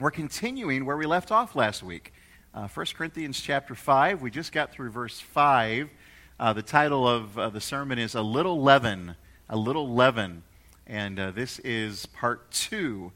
We're 0.00 0.10
continuing 0.10 0.86
where 0.86 0.96
we 0.96 1.04
left 1.04 1.30
off 1.30 1.54
last 1.54 1.82
week. 1.82 2.14
Uh, 2.54 2.66
1 2.68 2.86
Corinthians 2.96 3.38
chapter 3.38 3.74
5. 3.74 4.22
We 4.22 4.30
just 4.30 4.50
got 4.50 4.72
through 4.72 4.88
verse 4.88 5.20
5. 5.20 5.90
Uh, 6.38 6.52
the 6.54 6.62
title 6.62 7.06
of 7.06 7.38
uh, 7.38 7.50
the 7.50 7.60
sermon 7.60 7.98
is 7.98 8.14
A 8.14 8.22
Little 8.22 8.62
Leaven. 8.62 9.14
A 9.50 9.58
Little 9.58 9.90
Leaven. 9.90 10.42
And 10.86 11.20
uh, 11.20 11.32
this 11.32 11.58
is 11.58 12.06
part 12.06 12.50
two 12.50 13.12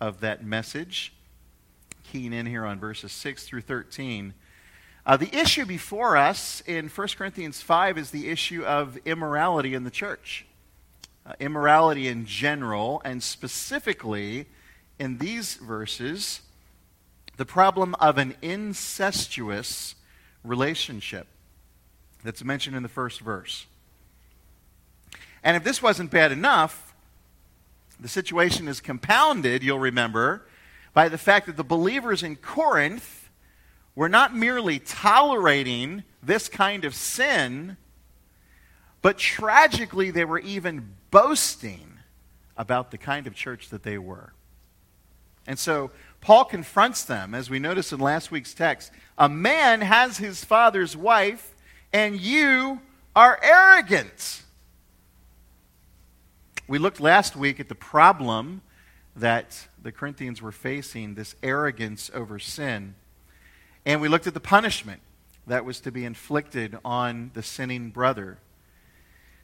of 0.00 0.20
that 0.20 0.46
message. 0.46 1.12
Keying 2.04 2.32
in 2.32 2.46
here 2.46 2.64
on 2.64 2.78
verses 2.78 3.10
6 3.10 3.42
through 3.42 3.62
13. 3.62 4.32
Uh, 5.04 5.16
the 5.16 5.36
issue 5.36 5.66
before 5.66 6.16
us 6.16 6.62
in 6.68 6.86
1 6.86 7.08
Corinthians 7.18 7.60
5 7.60 7.98
is 7.98 8.12
the 8.12 8.28
issue 8.28 8.64
of 8.64 8.96
immorality 9.04 9.74
in 9.74 9.82
the 9.82 9.90
church. 9.90 10.46
Uh, 11.26 11.32
immorality 11.40 12.06
in 12.06 12.26
general, 12.26 13.02
and 13.04 13.24
specifically 13.24 14.46
in 14.98 15.18
these 15.18 15.54
verses, 15.54 16.40
the 17.36 17.44
problem 17.44 17.94
of 17.96 18.18
an 18.18 18.34
incestuous 18.42 19.94
relationship 20.44 21.26
that's 22.24 22.42
mentioned 22.42 22.76
in 22.76 22.82
the 22.82 22.88
first 22.88 23.20
verse. 23.20 23.66
And 25.44 25.56
if 25.56 25.64
this 25.64 25.80
wasn't 25.80 26.10
bad 26.10 26.32
enough, 26.32 26.94
the 28.00 28.08
situation 28.08 28.68
is 28.68 28.80
compounded, 28.80 29.62
you'll 29.62 29.78
remember, 29.78 30.42
by 30.94 31.08
the 31.08 31.18
fact 31.18 31.46
that 31.46 31.56
the 31.56 31.64
believers 31.64 32.22
in 32.22 32.36
Corinth 32.36 33.30
were 33.94 34.08
not 34.08 34.34
merely 34.34 34.78
tolerating 34.78 36.04
this 36.22 36.48
kind 36.48 36.84
of 36.84 36.94
sin, 36.94 37.76
but 39.00 39.18
tragically 39.18 40.10
they 40.10 40.24
were 40.24 40.38
even 40.40 40.94
boasting 41.10 41.98
about 42.56 42.90
the 42.90 42.98
kind 42.98 43.26
of 43.26 43.34
church 43.34 43.68
that 43.70 43.84
they 43.84 43.98
were. 43.98 44.32
And 45.48 45.58
so 45.58 45.90
Paul 46.20 46.44
confronts 46.44 47.04
them, 47.04 47.34
as 47.34 47.48
we 47.48 47.58
noticed 47.58 47.92
in 47.92 47.98
last 47.98 48.30
week's 48.30 48.52
text. 48.52 48.92
A 49.16 49.30
man 49.30 49.80
has 49.80 50.18
his 50.18 50.44
father's 50.44 50.94
wife, 50.94 51.54
and 51.90 52.20
you 52.20 52.82
are 53.16 53.40
arrogant. 53.42 54.42
We 56.68 56.78
looked 56.78 57.00
last 57.00 57.34
week 57.34 57.58
at 57.60 57.70
the 57.70 57.74
problem 57.74 58.60
that 59.16 59.68
the 59.82 59.90
Corinthians 59.90 60.42
were 60.42 60.52
facing 60.52 61.14
this 61.14 61.34
arrogance 61.42 62.10
over 62.12 62.38
sin. 62.38 62.94
And 63.86 64.02
we 64.02 64.08
looked 64.08 64.26
at 64.26 64.34
the 64.34 64.40
punishment 64.40 65.00
that 65.46 65.64
was 65.64 65.80
to 65.80 65.90
be 65.90 66.04
inflicted 66.04 66.76
on 66.84 67.30
the 67.32 67.42
sinning 67.42 67.88
brother. 67.88 68.36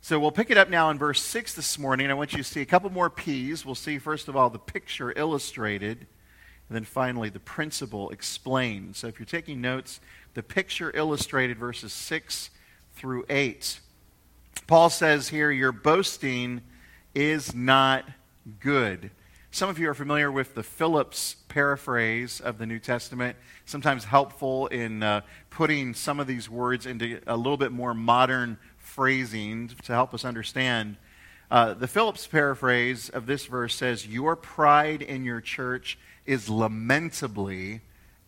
So 0.05 0.21
we'll 0.21 0.33
pick 0.33 0.51
it 0.51 0.59
up 0.59 0.69
now 0.69 0.91
in 0.91 0.99
verse 0.99 1.23
6 1.23 1.55
this 1.55 1.79
morning. 1.79 2.11
I 2.11 2.13
want 2.13 2.33
you 2.33 2.37
to 2.37 2.45
see 2.45 2.61
a 2.61 2.67
couple 2.67 2.91
more 2.91 3.09
P's. 3.09 3.65
We'll 3.65 3.75
see, 3.75 3.99
first 3.99 4.29
of 4.29 4.37
all, 4.37 4.51
the 4.51 4.59
picture 4.59 5.15
illustrated, 5.17 5.97
and 5.97 6.77
then 6.77 6.85
finally, 6.85 7.31
the 7.31 7.41
principle 7.41 8.11
explained. 8.11 8.97
So 8.97 9.07
if 9.07 9.19
you're 9.19 9.25
taking 9.25 9.63
notes, 9.63 10.01
the 10.35 10.43
picture 10.43 10.95
illustrated, 10.95 11.57
verses 11.57 11.95
6 11.95 12.51
through 12.93 13.25
8. 13.31 13.81
Paul 14.67 14.91
says 14.91 15.31
here, 15.31 15.51
Your 15.51 15.73
boasting 15.73 16.61
is 17.15 17.55
not 17.55 18.05
good. 18.61 19.11
Some 19.53 19.71
of 19.71 19.79
you 19.79 19.89
are 19.89 19.95
familiar 19.95 20.31
with 20.31 20.55
the 20.55 20.65
Phillips 20.65 21.37
paraphrase 21.49 22.41
of 22.41 22.59
the 22.59 22.67
New 22.67 22.81
Testament, 22.81 23.37
sometimes 23.65 24.05
helpful 24.05 24.67
in 24.67 25.03
uh, 25.03 25.23
putting 25.49 25.95
some 25.95 26.21
of 26.21 26.27
these 26.27 26.51
words 26.51 26.85
into 26.85 27.21
a 27.27 27.37
little 27.37 27.57
bit 27.57 27.73
more 27.73 27.95
modern 27.95 28.59
phrasing 28.95 29.69
to 29.83 29.93
help 29.93 30.15
us 30.15 30.25
understand. 30.25 30.97
Uh, 31.51 31.75
the 31.75 31.89
Phillips 31.89 32.29
paraphrase 32.29 33.09
of 33.09 33.27
this 33.27 33.47
verse 33.47 33.75
says, 33.75 34.07
Your 34.07 34.37
pride 34.37 35.03
in 35.03 35.25
your 35.25 35.41
church 35.41 35.99
is 36.27 36.49
lamentably 36.49 37.81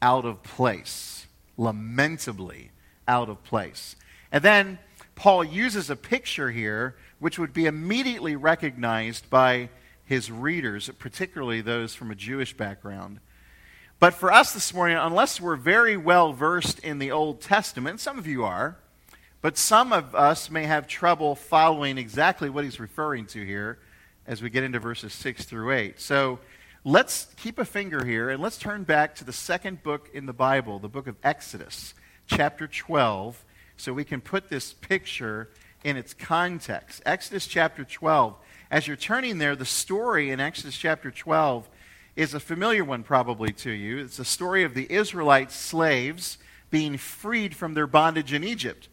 out 0.02 0.24
of 0.24 0.42
place. 0.42 1.26
Lamentably 1.56 2.72
out 3.06 3.28
of 3.28 3.44
place. 3.44 3.94
And 4.32 4.42
then 4.42 4.80
Paul 5.14 5.44
uses 5.44 5.88
a 5.88 5.96
picture 5.96 6.50
here 6.50 6.96
which 7.20 7.38
would 7.38 7.52
be 7.52 7.66
immediately 7.66 8.34
recognized 8.34 9.30
by 9.30 9.70
his 10.04 10.32
readers, 10.32 10.90
particularly 10.98 11.60
those 11.60 11.94
from 11.94 12.10
a 12.10 12.16
Jewish 12.16 12.56
background. 12.56 13.20
But 14.00 14.14
for 14.14 14.32
us 14.32 14.52
this 14.52 14.74
morning, 14.74 14.96
unless 14.98 15.40
we're 15.40 15.56
very 15.56 15.96
well 15.96 16.32
versed 16.32 16.80
in 16.80 16.98
the 16.98 17.12
Old 17.12 17.40
Testament, 17.40 18.00
some 18.00 18.18
of 18.18 18.26
you 18.26 18.44
are, 18.44 18.76
but 19.40 19.58
some 19.58 19.92
of 19.92 20.14
us 20.14 20.50
may 20.50 20.64
have 20.64 20.88
trouble 20.88 21.34
following 21.34 21.98
exactly 21.98 22.50
what 22.50 22.64
he's 22.64 22.80
referring 22.80 23.26
to 23.26 23.44
here 23.44 23.78
as 24.26 24.42
we 24.42 24.50
get 24.50 24.64
into 24.64 24.78
verses 24.80 25.12
6 25.12 25.44
through 25.44 25.72
8. 25.72 26.00
So 26.00 26.38
let's 26.84 27.28
keep 27.36 27.58
a 27.58 27.64
finger 27.64 28.04
here 28.04 28.30
and 28.30 28.42
let's 28.42 28.58
turn 28.58 28.84
back 28.84 29.14
to 29.16 29.24
the 29.24 29.32
second 29.32 29.82
book 29.82 30.10
in 30.12 30.26
the 30.26 30.32
Bible, 30.32 30.78
the 30.78 30.88
book 30.88 31.06
of 31.06 31.16
Exodus, 31.22 31.94
chapter 32.26 32.66
12, 32.66 33.44
so 33.76 33.92
we 33.92 34.04
can 34.04 34.20
put 34.20 34.48
this 34.48 34.72
picture 34.72 35.50
in 35.84 35.96
its 35.96 36.14
context. 36.14 37.02
Exodus 37.06 37.46
chapter 37.46 37.84
12. 37.84 38.34
As 38.70 38.88
you're 38.88 38.96
turning 38.96 39.38
there, 39.38 39.54
the 39.54 39.64
story 39.64 40.30
in 40.30 40.40
Exodus 40.40 40.76
chapter 40.76 41.10
12 41.10 41.68
is 42.16 42.34
a 42.34 42.40
familiar 42.40 42.84
one 42.84 43.02
probably 43.02 43.52
to 43.52 43.70
you. 43.70 43.98
It's 43.98 44.16
the 44.16 44.24
story 44.24 44.64
of 44.64 44.74
the 44.74 44.90
Israelite 44.90 45.52
slaves 45.52 46.38
being 46.70 46.96
freed 46.96 47.54
from 47.54 47.74
their 47.74 47.86
bondage 47.86 48.32
in 48.32 48.42
Egypt. 48.42 48.88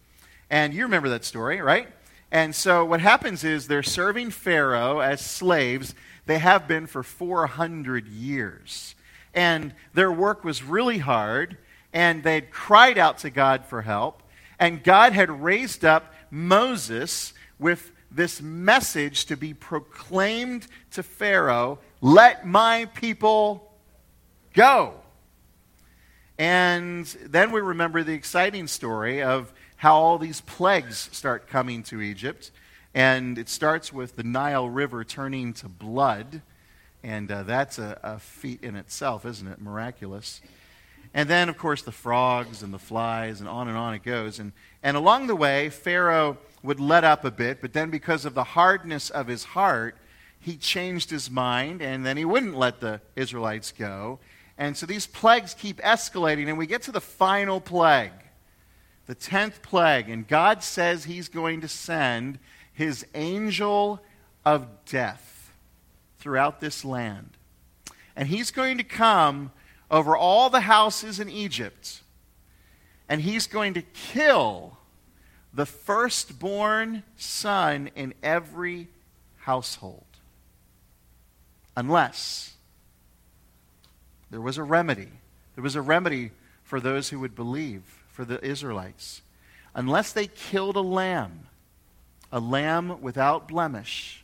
And 0.53 0.71
you 0.71 0.83
remember 0.83 1.09
that 1.09 1.25
story, 1.25 1.61
right? 1.61 1.87
And 2.31 2.53
so 2.53 2.85
what 2.85 3.01
happens 3.01 3.43
is 3.43 3.67
they're 3.67 3.81
serving 3.81 4.29
Pharaoh 4.29 4.99
as 4.99 5.19
slaves. 5.19 5.95
They 6.27 6.37
have 6.37 6.67
been 6.67 6.85
for 6.85 7.01
400 7.01 8.07
years. 8.07 8.93
And 9.33 9.73
their 9.95 10.11
work 10.11 10.43
was 10.43 10.61
really 10.61 10.99
hard, 10.99 11.57
and 11.91 12.21
they'd 12.21 12.51
cried 12.51 12.99
out 12.99 13.17
to 13.19 13.31
God 13.31 13.65
for 13.65 13.81
help. 13.81 14.21
And 14.59 14.83
God 14.83 15.13
had 15.13 15.41
raised 15.41 15.83
up 15.83 16.13
Moses 16.29 17.33
with 17.57 17.91
this 18.11 18.39
message 18.39 19.25
to 19.25 19.35
be 19.35 19.55
proclaimed 19.55 20.67
to 20.91 21.01
Pharaoh 21.01 21.79
let 21.99 22.45
my 22.45 22.85
people 22.93 23.73
go. 24.53 24.93
And 26.37 27.05
then 27.25 27.51
we 27.51 27.61
remember 27.61 28.03
the 28.03 28.13
exciting 28.13 28.67
story 28.67 29.23
of 29.23 29.51
how 29.83 29.97
all 29.97 30.17
these 30.17 30.39
plagues 30.39 31.09
start 31.11 31.45
coming 31.45 31.83
to 31.83 31.99
Egypt. 31.99 32.51
And 32.93 33.37
it 33.37 33.49
starts 33.49 33.91
with 33.91 34.15
the 34.15 34.23
Nile 34.23 34.69
River 34.69 35.03
turning 35.03 35.51
to 35.55 35.67
blood. 35.67 36.41
And 37.03 37.29
uh, 37.29 37.43
that's 37.43 37.79
a, 37.79 37.99
a 38.01 38.17
feat 38.17 38.63
in 38.63 38.77
itself, 38.77 39.25
isn't 39.25 39.45
it? 39.45 39.59
Miraculous. 39.59 40.39
And 41.13 41.27
then, 41.27 41.49
of 41.49 41.57
course, 41.57 41.81
the 41.81 41.91
frogs 41.91 42.63
and 42.63 42.73
the 42.73 42.79
flies, 42.79 43.41
and 43.41 43.49
on 43.49 43.67
and 43.67 43.75
on 43.75 43.93
it 43.93 44.03
goes. 44.03 44.39
And, 44.39 44.53
and 44.81 44.95
along 44.95 45.27
the 45.27 45.35
way, 45.35 45.69
Pharaoh 45.69 46.37
would 46.63 46.79
let 46.79 47.03
up 47.03 47.25
a 47.25 47.31
bit, 47.31 47.59
but 47.59 47.73
then 47.73 47.89
because 47.89 48.23
of 48.23 48.35
the 48.35 48.45
hardness 48.45 49.09
of 49.09 49.27
his 49.27 49.43
heart, 49.43 49.97
he 50.39 50.55
changed 50.55 51.09
his 51.09 51.29
mind, 51.29 51.81
and 51.81 52.05
then 52.05 52.15
he 52.15 52.23
wouldn't 52.23 52.55
let 52.55 52.79
the 52.79 53.01
Israelites 53.17 53.73
go. 53.73 54.19
And 54.57 54.77
so 54.77 54.85
these 54.85 55.07
plagues 55.07 55.53
keep 55.53 55.81
escalating, 55.81 56.47
and 56.47 56.57
we 56.57 56.67
get 56.67 56.83
to 56.83 56.93
the 56.93 57.01
final 57.01 57.59
plague 57.59 58.22
the 59.05 59.15
10th 59.15 59.61
plague, 59.61 60.09
and 60.09 60.27
God 60.27 60.63
says 60.63 61.03
he's 61.03 61.27
going 61.27 61.61
to 61.61 61.67
send 61.67 62.39
his 62.71 63.05
angel 63.13 64.01
of 64.45 64.67
death 64.85 65.51
throughout 66.19 66.61
this 66.61 66.85
land. 66.85 67.31
And 68.15 68.27
he's 68.27 68.51
going 68.51 68.77
to 68.77 68.83
come 68.83 69.51
over 69.91 70.15
all 70.15 70.49
the 70.49 70.61
houses 70.61 71.19
in 71.19 71.29
Egypt, 71.29 72.01
and 73.09 73.21
he's 73.21 73.47
going 73.47 73.73
to 73.73 73.81
kill 73.81 74.77
the 75.53 75.65
firstborn 75.65 77.03
son 77.17 77.91
in 77.95 78.13
every 78.23 78.87
household. 79.39 80.05
Unless 81.75 82.53
there 84.31 84.41
was 84.41 84.57
a 84.57 84.63
remedy. 84.63 85.09
There 85.55 85.63
was 85.63 85.75
a 85.75 85.81
remedy 85.81 86.31
for 86.63 86.79
those 86.79 87.09
who 87.09 87.19
would 87.19 87.35
believe 87.35 88.02
for 88.13 88.23
the 88.23 88.43
Israelites. 88.45 89.23
Unless 89.75 90.13
they 90.13 90.27
killed 90.27 90.75
a 90.75 90.81
lamb, 90.81 91.47
a 92.31 92.39
lamb 92.39 93.01
without 93.01 93.47
blemish, 93.47 94.23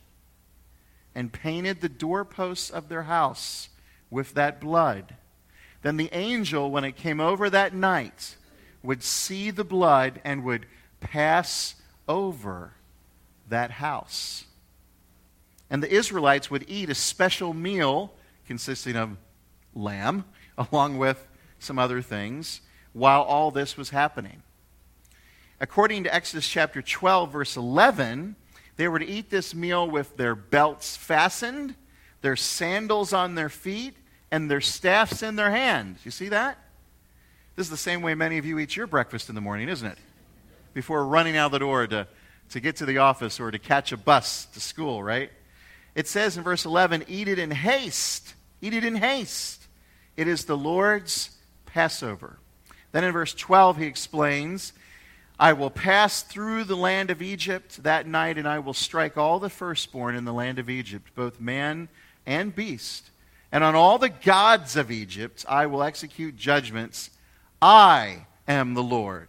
and 1.14 1.32
painted 1.32 1.80
the 1.80 1.88
doorposts 1.88 2.70
of 2.70 2.88
their 2.88 3.02
house 3.02 3.68
with 4.08 4.34
that 4.34 4.60
blood, 4.60 5.16
then 5.82 5.96
the 5.96 6.08
angel, 6.12 6.70
when 6.70 6.84
it 6.84 6.96
came 6.96 7.20
over 7.20 7.50
that 7.50 7.74
night, 7.74 8.36
would 8.82 9.02
see 9.02 9.50
the 9.50 9.64
blood 9.64 10.20
and 10.24 10.44
would 10.44 10.66
pass 11.00 11.74
over 12.08 12.72
that 13.48 13.72
house. 13.72 14.44
And 15.68 15.82
the 15.82 15.92
Israelites 15.92 16.50
would 16.50 16.64
eat 16.68 16.90
a 16.90 16.94
special 16.94 17.52
meal 17.54 18.12
consisting 18.46 18.94
of 18.94 19.16
lamb, 19.74 20.24
along 20.58 20.98
with 20.98 21.26
some 21.58 21.78
other 21.78 22.02
things 22.02 22.60
while 22.92 23.22
all 23.22 23.50
this 23.50 23.76
was 23.76 23.90
happening. 23.90 24.42
According 25.60 26.04
to 26.04 26.14
Exodus 26.14 26.48
chapter 26.48 26.80
12, 26.80 27.32
verse 27.32 27.56
11, 27.56 28.36
they 28.76 28.88
were 28.88 28.98
to 28.98 29.06
eat 29.06 29.30
this 29.30 29.54
meal 29.54 29.88
with 29.88 30.16
their 30.16 30.34
belts 30.34 30.96
fastened, 30.96 31.74
their 32.22 32.36
sandals 32.36 33.12
on 33.12 33.34
their 33.34 33.50
feet, 33.50 33.94
and 34.30 34.50
their 34.50 34.60
staffs 34.60 35.22
in 35.22 35.36
their 35.36 35.50
hands. 35.50 36.00
You 36.04 36.10
see 36.10 36.28
that? 36.30 36.56
This 37.56 37.66
is 37.66 37.70
the 37.70 37.76
same 37.76 38.00
way 38.00 38.14
many 38.14 38.38
of 38.38 38.46
you 38.46 38.58
eat 38.58 38.74
your 38.74 38.86
breakfast 38.86 39.28
in 39.28 39.34
the 39.34 39.40
morning, 39.40 39.68
isn't 39.68 39.86
it? 39.86 39.98
Before 40.72 41.04
running 41.04 41.36
out 41.36 41.50
the 41.50 41.58
door 41.58 41.86
to, 41.86 42.06
to 42.50 42.60
get 42.60 42.76
to 42.76 42.86
the 42.86 42.98
office 42.98 43.38
or 43.38 43.50
to 43.50 43.58
catch 43.58 43.92
a 43.92 43.96
bus 43.96 44.46
to 44.54 44.60
school, 44.60 45.02
right? 45.02 45.30
It 45.94 46.08
says 46.08 46.36
in 46.36 46.42
verse 46.42 46.64
11, 46.64 47.04
Eat 47.08 47.28
it 47.28 47.38
in 47.38 47.50
haste. 47.50 48.34
Eat 48.62 48.72
it 48.72 48.84
in 48.84 48.96
haste. 48.96 49.66
It 50.16 50.28
is 50.28 50.44
the 50.44 50.56
Lord's 50.56 51.30
Passover. 51.66 52.38
Then 52.92 53.04
in 53.04 53.12
verse 53.12 53.34
12, 53.34 53.78
he 53.78 53.86
explains, 53.86 54.72
I 55.38 55.52
will 55.54 55.70
pass 55.70 56.22
through 56.22 56.64
the 56.64 56.76
land 56.76 57.10
of 57.10 57.22
Egypt 57.22 57.82
that 57.82 58.06
night, 58.06 58.36
and 58.36 58.46
I 58.46 58.58
will 58.58 58.74
strike 58.74 59.16
all 59.16 59.38
the 59.38 59.48
firstborn 59.48 60.14
in 60.14 60.24
the 60.24 60.32
land 60.32 60.58
of 60.58 60.68
Egypt, 60.68 61.10
both 61.14 61.40
man 61.40 61.88
and 62.26 62.54
beast. 62.54 63.10
And 63.52 63.64
on 63.64 63.74
all 63.74 63.98
the 63.98 64.10
gods 64.10 64.76
of 64.76 64.90
Egypt 64.90 65.44
I 65.48 65.66
will 65.66 65.82
execute 65.82 66.36
judgments. 66.36 67.10
I 67.62 68.26
am 68.46 68.74
the 68.74 68.82
Lord. 68.82 69.28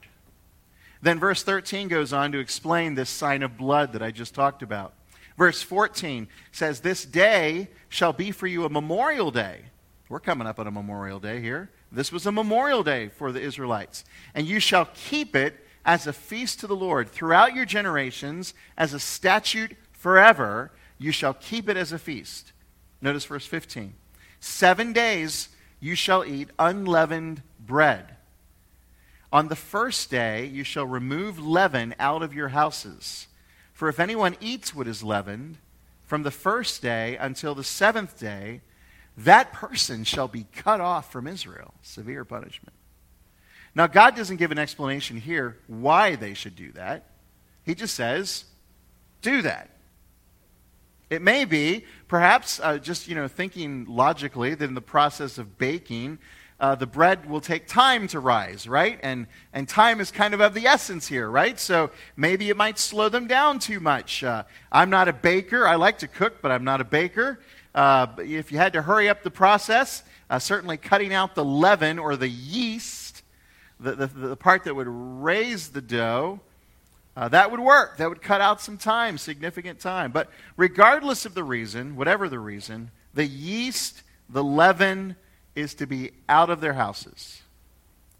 Then 1.01 1.19
verse 1.19 1.43
13 1.43 1.87
goes 1.87 2.13
on 2.13 2.31
to 2.31 2.39
explain 2.39 2.93
this 2.93 3.09
sign 3.09 3.41
of 3.41 3.57
blood 3.57 3.93
that 3.93 4.03
I 4.03 4.11
just 4.11 4.35
talked 4.35 4.61
about. 4.61 4.93
Verse 5.37 5.61
14 5.61 6.27
says, 6.51 6.81
This 6.81 7.05
day 7.05 7.69
shall 7.89 8.13
be 8.13 8.31
for 8.31 8.47
you 8.47 8.65
a 8.65 8.69
memorial 8.69 9.31
day. 9.31 9.61
We're 10.09 10.19
coming 10.19 10.45
up 10.45 10.59
on 10.59 10.67
a 10.67 10.71
memorial 10.71 11.19
day 11.19 11.41
here. 11.41 11.69
This 11.91 12.11
was 12.11 12.25
a 12.25 12.31
memorial 12.31 12.83
day 12.83 13.09
for 13.09 13.31
the 13.31 13.41
Israelites. 13.41 14.05
And 14.33 14.47
you 14.47 14.59
shall 14.59 14.89
keep 14.93 15.35
it 15.35 15.65
as 15.83 16.07
a 16.07 16.13
feast 16.13 16.59
to 16.61 16.67
the 16.67 16.75
Lord 16.75 17.09
throughout 17.09 17.55
your 17.55 17.65
generations, 17.65 18.53
as 18.77 18.93
a 18.93 18.99
statute 18.99 19.75
forever. 19.91 20.71
You 20.97 21.11
shall 21.11 21.33
keep 21.33 21.67
it 21.67 21.77
as 21.77 21.91
a 21.91 21.99
feast. 21.99 22.53
Notice 23.01 23.25
verse 23.25 23.45
15. 23.45 23.93
Seven 24.39 24.93
days 24.93 25.49
you 25.79 25.95
shall 25.95 26.23
eat 26.23 26.49
unleavened 26.57 27.41
bread. 27.59 28.15
On 29.33 29.47
the 29.47 29.55
first 29.55 30.09
day 30.09 30.45
you 30.45 30.63
shall 30.63 30.85
remove 30.85 31.39
leaven 31.39 31.95
out 31.99 32.21
of 32.21 32.33
your 32.33 32.49
houses. 32.49 33.27
For 33.73 33.89
if 33.89 33.99
anyone 33.99 34.35
eats 34.39 34.75
what 34.75 34.87
is 34.87 35.03
leavened, 35.03 35.57
from 36.05 36.23
the 36.23 36.31
first 36.31 36.81
day 36.81 37.17
until 37.17 37.55
the 37.55 37.63
seventh 37.63 38.19
day, 38.19 38.61
that 39.17 39.53
person 39.53 40.03
shall 40.03 40.27
be 40.27 40.45
cut 40.55 40.81
off 40.81 41.11
from 41.11 41.27
Israel. 41.27 41.73
Severe 41.81 42.25
punishment. 42.25 42.73
Now, 43.73 43.87
God 43.87 44.15
doesn't 44.15 44.37
give 44.37 44.51
an 44.51 44.59
explanation 44.59 45.17
here 45.17 45.57
why 45.67 46.15
they 46.15 46.33
should 46.33 46.55
do 46.55 46.71
that. 46.73 47.05
He 47.63 47.75
just 47.75 47.95
says, 47.95 48.45
do 49.21 49.41
that. 49.43 49.69
It 51.09 51.21
may 51.21 51.45
be, 51.45 51.85
perhaps, 52.07 52.59
uh, 52.61 52.77
just 52.77 53.07
you 53.07 53.15
know, 53.15 53.27
thinking 53.27 53.85
logically 53.87 54.55
that 54.55 54.63
in 54.63 54.73
the 54.73 54.81
process 54.81 55.37
of 55.37 55.57
baking, 55.57 56.19
uh, 56.59 56.75
the 56.75 56.85
bread 56.85 57.29
will 57.29 57.41
take 57.41 57.67
time 57.67 58.07
to 58.07 58.19
rise, 58.19 58.67
right? 58.67 58.99
And, 59.01 59.27
and 59.51 59.67
time 59.67 59.99
is 59.99 60.11
kind 60.11 60.33
of 60.33 60.41
of 60.41 60.53
the 60.53 60.67
essence 60.67 61.07
here, 61.07 61.29
right? 61.29 61.59
So 61.59 61.89
maybe 62.15 62.49
it 62.49 62.55
might 62.55 62.77
slow 62.77 63.09
them 63.09 63.27
down 63.27 63.59
too 63.59 63.79
much. 63.79 64.23
Uh, 64.23 64.43
I'm 64.71 64.89
not 64.89 65.07
a 65.07 65.13
baker. 65.13 65.67
I 65.67 65.75
like 65.75 65.97
to 65.99 66.07
cook, 66.07 66.41
but 66.41 66.51
I'm 66.51 66.63
not 66.63 66.79
a 66.79 66.85
baker. 66.85 67.39
Uh, 67.73 68.07
if 68.19 68.51
you 68.51 68.57
had 68.57 68.73
to 68.73 68.81
hurry 68.81 69.07
up 69.09 69.23
the 69.23 69.31
process, 69.31 70.03
uh, 70.29 70.39
certainly 70.39 70.77
cutting 70.77 71.13
out 71.13 71.35
the 71.35 71.45
leaven 71.45 71.99
or 71.99 72.15
the 72.15 72.27
yeast, 72.27 73.23
the, 73.79 73.95
the, 73.95 74.07
the 74.07 74.35
part 74.35 74.65
that 74.65 74.75
would 74.75 74.87
raise 74.87 75.69
the 75.69 75.81
dough, 75.81 76.41
uh, 77.15 77.27
that 77.27 77.51
would 77.51 77.59
work. 77.59 77.97
That 77.97 78.09
would 78.09 78.21
cut 78.21 78.41
out 78.41 78.61
some 78.61 78.77
time, 78.77 79.17
significant 79.17 79.79
time. 79.79 80.11
But 80.11 80.29
regardless 80.55 81.25
of 81.25 81.33
the 81.33 81.43
reason, 81.43 81.95
whatever 81.95 82.29
the 82.29 82.39
reason, 82.39 82.91
the 83.13 83.25
yeast, 83.25 84.03
the 84.29 84.43
leaven, 84.43 85.15
is 85.55 85.73
to 85.75 85.85
be 85.85 86.11
out 86.29 86.49
of 86.49 86.61
their 86.61 86.73
houses. 86.73 87.41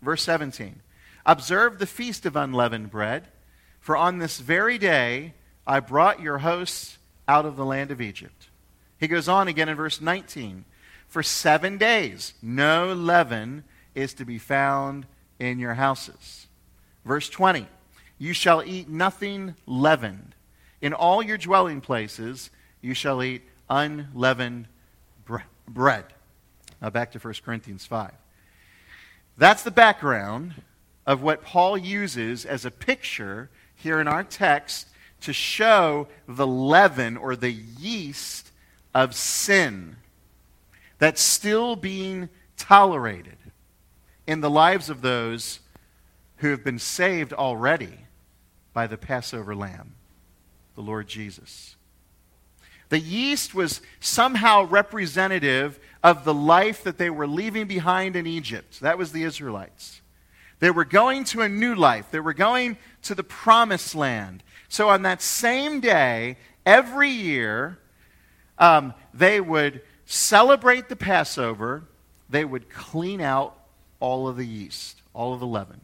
Verse 0.02 0.24
17 0.24 0.82
Observe 1.26 1.80
the 1.80 1.86
feast 1.86 2.26
of 2.26 2.36
unleavened 2.36 2.92
bread, 2.92 3.28
for 3.80 3.96
on 3.96 4.18
this 4.18 4.40
very 4.40 4.78
day 4.78 5.34
I 5.66 5.80
brought 5.80 6.20
your 6.20 6.40
hosts 6.40 6.98
out 7.28 7.46
of 7.46 7.56
the 7.56 7.66
land 7.66 7.92
of 7.92 8.02
Egypt. 8.02 8.50
He 9.02 9.08
goes 9.08 9.28
on 9.28 9.48
again 9.48 9.68
in 9.68 9.76
verse 9.76 10.00
19. 10.00 10.64
For 11.08 11.24
seven 11.24 11.78
days, 11.78 12.36
no 12.42 12.94
leaven 12.94 13.64
is 13.96 14.14
to 14.14 14.26
be 14.26 14.38
found 14.38 15.08
in 15.40 15.58
your 15.58 15.74
houses. 15.74 16.48
Verse 17.04 17.28
20. 17.28 17.68
You 18.20 18.34
shall 18.34 18.64
eat 18.64 18.88
nothing 18.88 19.56
leavened. 19.66 20.36
In 20.82 20.94
all 20.94 21.24
your 21.24 21.40
dwelling 21.40 21.82
places, 21.82 22.52
you 22.80 22.94
shall 22.94 23.24
eat 23.24 23.42
unleavened 23.70 24.68
bre- 25.26 25.40
bread. 25.68 26.06
Now 26.80 26.92
back 26.92 27.12
to 27.14 27.20
1 27.20 27.34
Corinthians 27.44 27.88
5. 27.88 28.12
That's 29.36 29.64
the 29.64 29.72
background 29.72 30.62
of 31.08 31.24
what 31.24 31.42
Paul 31.42 31.76
uses 31.76 32.46
as 32.46 32.66
a 32.66 32.72
picture 32.72 33.50
here 33.76 34.00
in 34.00 34.08
our 34.08 34.24
text 34.24 34.90
to 35.22 35.34
show 35.34 36.08
the 36.28 36.46
leaven 36.46 37.18
or 37.18 37.36
the 37.36 37.52
yeast 37.52 38.51
of 38.94 39.16
sin 39.16 39.98
that's 41.00 41.22
still 41.22 41.76
being 41.76 42.30
tolerated 42.58 43.38
in 44.28 44.42
the 44.42 44.50
lives 44.50 44.90
of 44.90 45.02
those 45.02 45.60
who 46.38 46.50
have 46.50 46.64
been 46.64 46.80
saved 46.80 47.34
already 47.34 47.98
by 48.74 48.88
the 48.88 48.98
Passover 48.98 49.56
lamb, 49.56 49.96
the 50.76 50.82
Lord 50.82 51.08
Jesus. 51.08 51.76
The 52.90 53.00
yeast 53.00 53.54
was 53.56 53.82
somehow 54.00 54.64
representative 54.64 55.80
of 56.04 56.24
the 56.24 56.34
life 56.34 56.84
that 56.84 56.98
they 56.98 57.10
were 57.10 57.28
leaving 57.28 57.68
behind 57.68 58.16
in 58.16 58.28
Egypt. 58.28 58.82
That 58.82 58.98
was 58.98 59.12
the 59.12 59.24
Israelites. 59.24 60.02
They 60.60 60.72
were 60.72 60.86
going 60.86 61.24
to 61.26 61.42
a 61.42 61.50
new 61.50 61.74
life, 61.74 62.12
they 62.12 62.20
were 62.20 62.34
going 62.34 62.78
to 63.04 63.16
the 63.16 63.24
promised 63.24 63.96
land. 63.96 64.44
So 64.70 64.90
on 64.90 65.02
that 65.02 65.22
same 65.22 65.80
day, 65.80 66.38
every 66.66 67.10
year, 67.10 67.80
um, 68.62 68.94
they 69.14 69.42
would 69.42 69.82
celebrate 70.06 70.88
the 70.88 70.96
Passover, 70.96 71.84
they 72.30 72.46
would 72.46 72.70
clean 72.70 73.20
out 73.20 73.58
all 74.00 74.28
of 74.28 74.38
the 74.38 74.46
yeast, 74.46 75.02
all 75.14 75.34
of 75.34 75.42
the 75.42 75.48
leaven. 75.48 75.82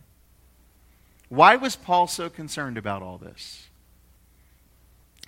Why 1.27 1.57
was 1.57 1.75
Paul 1.75 2.07
so 2.07 2.29
concerned 2.29 2.77
about 2.77 3.01
all 3.01 3.17
this? 3.17 3.67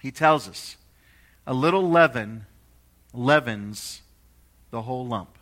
He 0.01 0.11
tells 0.11 0.47
us 0.47 0.77
a 1.45 1.53
little 1.53 1.89
leaven 1.89 2.45
leavens 3.13 4.01
the 4.69 4.83
whole 4.83 5.05
lump. 5.05 5.35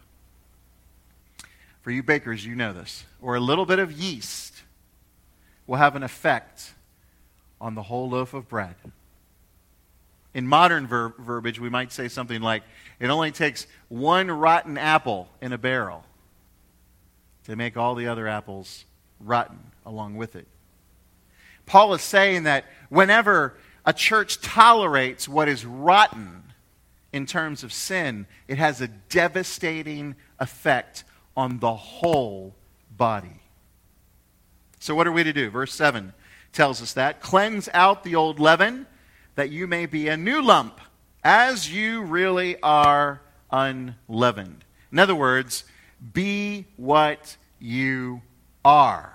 For 1.82 1.92
you 1.92 2.02
bakers, 2.02 2.46
you 2.46 2.56
know 2.56 2.74
this. 2.74 3.04
Or 3.22 3.36
a 3.36 3.40
little 3.40 3.66
bit 3.66 3.80
of 3.80 3.92
yeast 3.92 4.64
will 5.68 5.78
have 5.78 5.96
an 5.96 6.04
effect 6.04 6.74
on 7.60 7.76
the 7.76 7.84
whole 7.84 8.10
loaf 8.10 8.34
of 8.34 8.48
bread. 8.48 8.76
In 10.38 10.46
modern 10.46 10.86
ver- 10.86 11.16
verbiage, 11.18 11.60
we 11.60 11.68
might 11.68 11.92
say 11.92 12.08
something 12.08 12.44
like, 12.44 12.62
it 13.00 13.10
only 13.10 13.32
takes 13.32 13.66
one 13.88 14.30
rotten 14.30 14.78
apple 14.78 15.30
in 15.42 15.52
a 15.52 15.58
barrel 15.58 16.06
to 17.46 17.56
make 17.56 17.76
all 17.76 17.96
the 17.96 18.08
other 18.08 18.28
apples 18.28 18.86
rotten 19.20 19.58
along 19.84 20.16
with 20.16 20.36
it. 20.36 20.48
Paul 21.66 21.92
is 21.96 22.04
saying 22.04 22.44
that 22.44 22.66
whenever 22.90 23.58
a 23.84 23.94
church 23.94 24.40
tolerates 24.40 25.28
what 25.28 25.50
is 25.50 25.66
rotten 25.66 26.44
in 27.12 27.26
terms 27.26 27.64
of 27.64 27.74
sin, 27.74 28.28
it 28.48 28.60
has 28.60 28.80
a 28.80 28.90
devastating 28.90 30.16
effect 30.40 31.04
on 31.36 31.58
the 31.58 31.74
whole 31.74 32.54
body. 32.96 33.42
So, 34.78 34.94
what 34.94 35.08
are 35.08 35.12
we 35.12 35.24
to 35.24 35.34
do? 35.34 35.50
Verse 35.50 35.74
7 35.74 36.14
tells 36.54 36.80
us 36.80 36.94
that. 36.94 37.22
Cleanse 37.22 37.70
out 37.74 38.04
the 38.04 38.14
old 38.14 38.40
leaven 38.40 38.86
that 39.38 39.52
you 39.52 39.68
may 39.68 39.86
be 39.86 40.08
a 40.08 40.18
new 40.18 40.42
lump, 40.42 40.82
as 41.24 41.72
you 41.72 42.02
really 42.02 42.60
are 42.62 43.22
unleavened. 43.52 44.66
In 44.92 44.98
other 44.98 45.14
words, 45.14 45.64
be 46.12 46.66
what 46.76 47.38
you 47.60 48.24
are. 48.66 49.14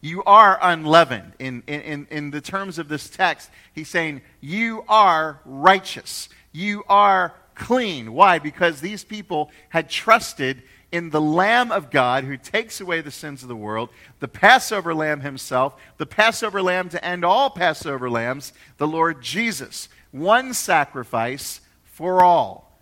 You 0.00 0.24
are 0.24 0.58
unleavened. 0.62 1.34
In, 1.38 1.62
in, 1.66 2.06
in 2.10 2.30
the 2.30 2.40
terms 2.40 2.78
of 2.78 2.88
this 2.88 3.10
text, 3.10 3.50
he's 3.74 3.90
saying, 3.90 4.22
You 4.40 4.84
are 4.88 5.40
righteous. 5.44 6.30
You 6.52 6.82
are 6.88 7.34
clean. 7.54 8.14
Why? 8.14 8.38
Because 8.38 8.80
these 8.80 9.04
people 9.04 9.50
had 9.68 9.90
trusted 9.90 10.62
in 10.90 11.10
the 11.10 11.20
Lamb 11.20 11.70
of 11.70 11.90
God 11.90 12.24
who 12.24 12.36
takes 12.36 12.80
away 12.80 13.00
the 13.00 13.10
sins 13.10 13.42
of 13.42 13.48
the 13.48 13.56
world, 13.56 13.90
the 14.20 14.28
Passover 14.28 14.94
Lamb 14.94 15.20
himself, 15.20 15.78
the 15.98 16.06
Passover 16.06 16.62
Lamb 16.62 16.88
to 16.90 17.04
end 17.04 17.24
all 17.24 17.50
Passover 17.50 18.08
lambs, 18.08 18.52
the 18.78 18.86
Lord 18.86 19.22
Jesus. 19.22 19.88
One 20.10 20.54
sacrifice 20.54 21.60
for 21.84 22.24
all. 22.24 22.78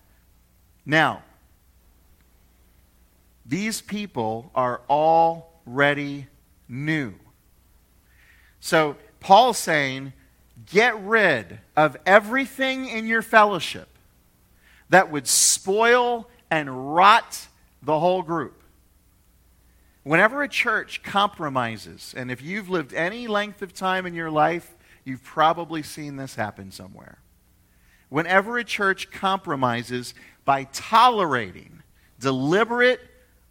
Now, 0.85 1.23
these 3.45 3.81
people 3.81 4.51
are 4.55 4.83
already 4.89 6.27
new. 6.69 7.15
So, 8.61 8.97
Paul's 9.21 9.59
saying, 9.59 10.13
get 10.67 11.01
rid 11.01 11.59
of 11.77 11.97
everything 12.07 12.89
in 12.89 13.07
your 13.07 13.23
fellowship 13.23 13.89
that 14.89 15.11
would 15.11 15.27
spoil 15.27 16.29
and 16.51 16.95
rot 16.95 17.46
the 17.87 17.99
whole 18.00 18.23
group. 18.23 18.62
Whenever 20.02 20.43
a 20.43 20.49
church 20.49 21.02
compromises, 21.02 22.12
and 22.16 22.31
if 22.31 22.43
you've 22.43 22.69
lived 22.69 22.93
any 22.93 23.26
length 23.26 23.62
of 23.62 23.73
time 23.73 24.07
in 24.07 24.14
your 24.14 24.31
life, 24.31 24.76
you've 25.05 25.23
probably 25.23 25.83
seen 25.83 26.16
this 26.16 26.35
happen 26.35 26.71
somewhere. 26.71 27.19
Whenever 28.09 28.59
a 28.59 28.64
church 28.64 29.11
compromises 29.11 30.14
by 30.45 30.64
tolerating 30.64 31.83
deliberate, 32.19 33.00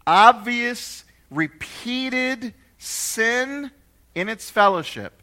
obvious, 0.05 1.05
repeated 1.29 2.53
sin 2.77 3.71
in 4.15 4.27
its 4.27 4.49
fellowship, 4.49 5.21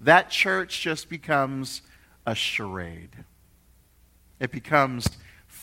that 0.00 0.30
church 0.30 0.80
just 0.80 1.08
becomes 1.08 1.82
a 2.26 2.34
charade. 2.34 3.24
It 4.40 4.50
becomes 4.50 5.08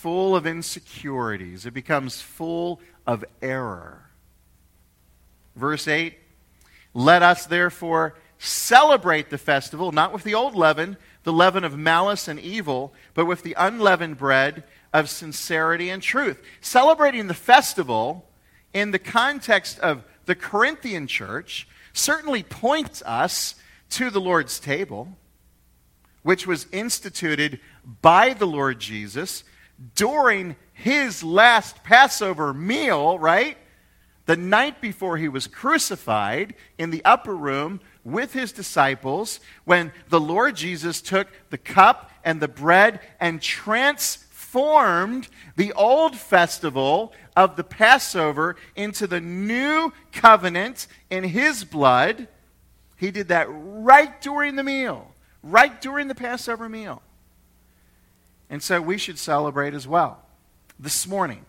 full 0.01 0.35
of 0.35 0.45
insecurities, 0.45 1.65
it 1.65 1.73
becomes 1.73 2.21
full 2.21 2.79
of 3.07 3.23
error. 3.41 4.09
Verse 5.55 5.87
8 5.87 6.17
Let 6.93 7.23
us 7.23 7.45
therefore 7.45 8.15
celebrate 8.37 9.29
the 9.29 9.37
festival, 9.37 9.91
not 9.91 10.11
with 10.13 10.23
the 10.23 10.35
old 10.35 10.53
leaven, 10.53 10.97
the 11.23 11.33
leaven 11.33 11.63
of 11.63 11.77
malice 11.77 12.27
and 12.27 12.39
evil, 12.39 12.93
but 13.13 13.25
with 13.25 13.43
the 13.43 13.55
unleavened 13.57 14.17
bread 14.17 14.63
of 14.93 15.09
sincerity 15.09 15.89
and 15.89 16.03
truth. 16.03 16.41
Celebrating 16.61 17.27
the 17.27 17.33
festival 17.33 18.27
in 18.73 18.91
the 18.91 18.99
context 18.99 19.79
of 19.79 20.03
the 20.25 20.35
Corinthian 20.35 21.07
church 21.07 21.67
certainly 21.93 22.43
points 22.43 23.01
us 23.05 23.55
to 23.91 24.09
the 24.09 24.21
Lord's 24.21 24.59
table, 24.59 25.17
which 26.21 26.45
was 26.45 26.67
instituted 26.71 27.59
by 28.01 28.33
the 28.33 28.47
Lord 28.47 28.79
Jesus 28.79 29.43
during 29.95 30.55
his 30.73 31.23
last 31.23 31.83
Passover 31.83 32.53
meal, 32.53 33.17
right? 33.19 33.57
The 34.25 34.35
night 34.35 34.81
before 34.81 35.17
he 35.17 35.29
was 35.29 35.47
crucified 35.47 36.55
in 36.77 36.89
the 36.91 37.03
upper 37.05 37.35
room 37.35 37.79
with 38.03 38.33
his 38.33 38.51
disciples, 38.51 39.39
when 39.63 39.91
the 40.09 40.19
Lord 40.19 40.55
Jesus 40.55 41.01
took 41.01 41.27
the 41.49 41.57
cup 41.57 42.11
and 42.23 42.41
the 42.41 42.47
bread 42.47 42.99
and 43.19 43.41
transformed 43.41 45.27
the 45.55 45.73
old 45.73 46.15
festival 46.15 47.13
of 47.35 47.55
the 47.55 47.63
Passover 47.63 48.55
into 48.75 49.07
the 49.07 49.21
new 49.21 49.91
covenant 50.11 50.87
in 51.09 51.23
his 51.23 51.63
blood. 51.63 52.27
He 52.97 53.11
did 53.11 53.27
that 53.27 53.47
right 53.49 54.21
during 54.21 54.55
the 54.55 54.63
meal, 54.63 55.13
right 55.43 55.81
during 55.81 56.07
the 56.07 56.15
Passover 56.15 56.69
meal. 56.69 57.01
And 58.49 58.61
so 58.61 58.81
we 58.81 58.97
should 58.97 59.17
celebrate 59.17 59.73
as 59.73 59.87
well. 59.87 60.21
This 60.79 61.07
morning, 61.07 61.45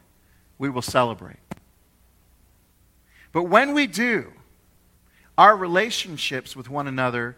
we 0.58 0.70
will 0.70 0.82
celebrate. 0.82 1.38
But 3.32 3.44
when 3.44 3.74
we 3.74 3.86
do, 3.86 4.32
our 5.36 5.56
relationships 5.56 6.56
with 6.56 6.70
one 6.70 6.86
another, 6.86 7.36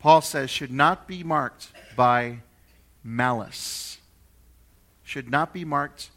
Paul 0.00 0.20
says, 0.20 0.50
should 0.50 0.72
not 0.72 1.06
be 1.06 1.22
marked 1.22 1.68
by 1.94 2.38
malice. 3.04 3.98
Should 5.04 5.30
not 5.30 5.52
be 5.52 5.64
marked 5.64 6.10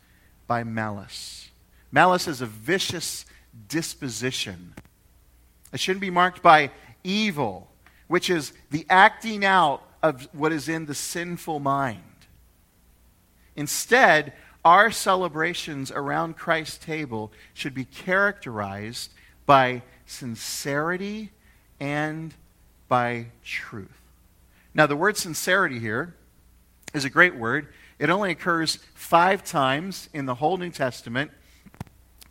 by 0.48 0.64
malice. 0.64 1.50
Malice 1.92 2.28
is 2.28 2.42
a 2.42 2.46
vicious 2.46 3.26
disposition. 3.68 4.74
It 5.72 5.80
shouldn't 5.80 6.02
be 6.02 6.10
marked 6.10 6.42
by 6.42 6.72
evil, 7.04 7.70
which 8.08 8.30
is 8.30 8.54
the 8.72 8.86
acting 8.90 9.46
out 9.46 9.84
of 10.02 10.28
what 10.34 10.52
is 10.52 10.70
in 10.70 10.86
the 10.86 10.96
sinful 10.96 11.60
mind. 11.60 12.02
Instead, 13.56 14.34
our 14.66 14.92
celebrations 14.92 15.92
around 15.92 16.38
Christ's 16.38 16.84
table 16.84 17.32
should 17.54 17.74
be 17.74 17.86
characterized 17.86 19.12
by 19.46 19.82
sincerity 20.06 21.32
and 21.80 22.34
by 22.88 23.28
truth. 23.44 24.02
Now, 24.74 24.88
the 24.88 24.96
word 24.96 25.18
sincerity 25.18 25.80
here 25.80 26.16
is 26.94 27.06
a 27.06 27.10
great 27.10 27.36
word. 27.36 27.68
It 28.00 28.10
only 28.10 28.32
occurs 28.32 28.80
five 28.96 29.44
times 29.44 30.10
in 30.14 30.26
the 30.26 30.36
whole 30.36 30.58
New 30.58 30.72
Testament. 30.72 31.32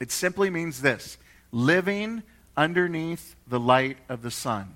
It 0.00 0.10
simply 0.10 0.50
means 0.50 0.82
this 0.82 1.18
living 1.52 2.22
underneath 2.56 3.36
the 3.46 3.60
light 3.60 3.98
of 4.08 4.22
the 4.22 4.30
sun. 4.30 4.74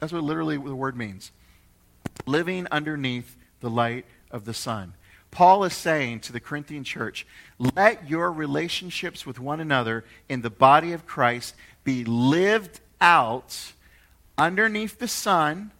That's 0.00 0.12
what 0.12 0.24
literally 0.24 0.56
the 0.56 0.74
word 0.74 0.96
means. 0.96 1.30
Living 2.26 2.66
underneath 2.70 3.36
the 3.60 3.70
light 3.70 4.06
of 4.34 4.44
the 4.44 4.52
sun. 4.52 4.92
Paul 5.30 5.64
is 5.64 5.72
saying 5.72 6.20
to 6.20 6.32
the 6.32 6.40
Corinthian 6.40 6.84
church, 6.84 7.26
let 7.58 8.10
your 8.10 8.30
relationships 8.30 9.24
with 9.24 9.40
one 9.40 9.60
another 9.60 10.04
in 10.28 10.42
the 10.42 10.50
body 10.50 10.92
of 10.92 11.06
Christ 11.06 11.54
be 11.84 12.04
lived 12.04 12.80
out 13.00 13.72
underneath 14.36 14.98
the 14.98 15.08
sun 15.08 15.70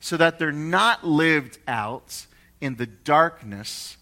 so 0.00 0.16
that 0.16 0.38
they're 0.38 0.52
not 0.52 1.04
lived 1.04 1.58
out 1.66 2.26
in 2.60 2.76
the 2.76 2.86
darkness 2.86 3.96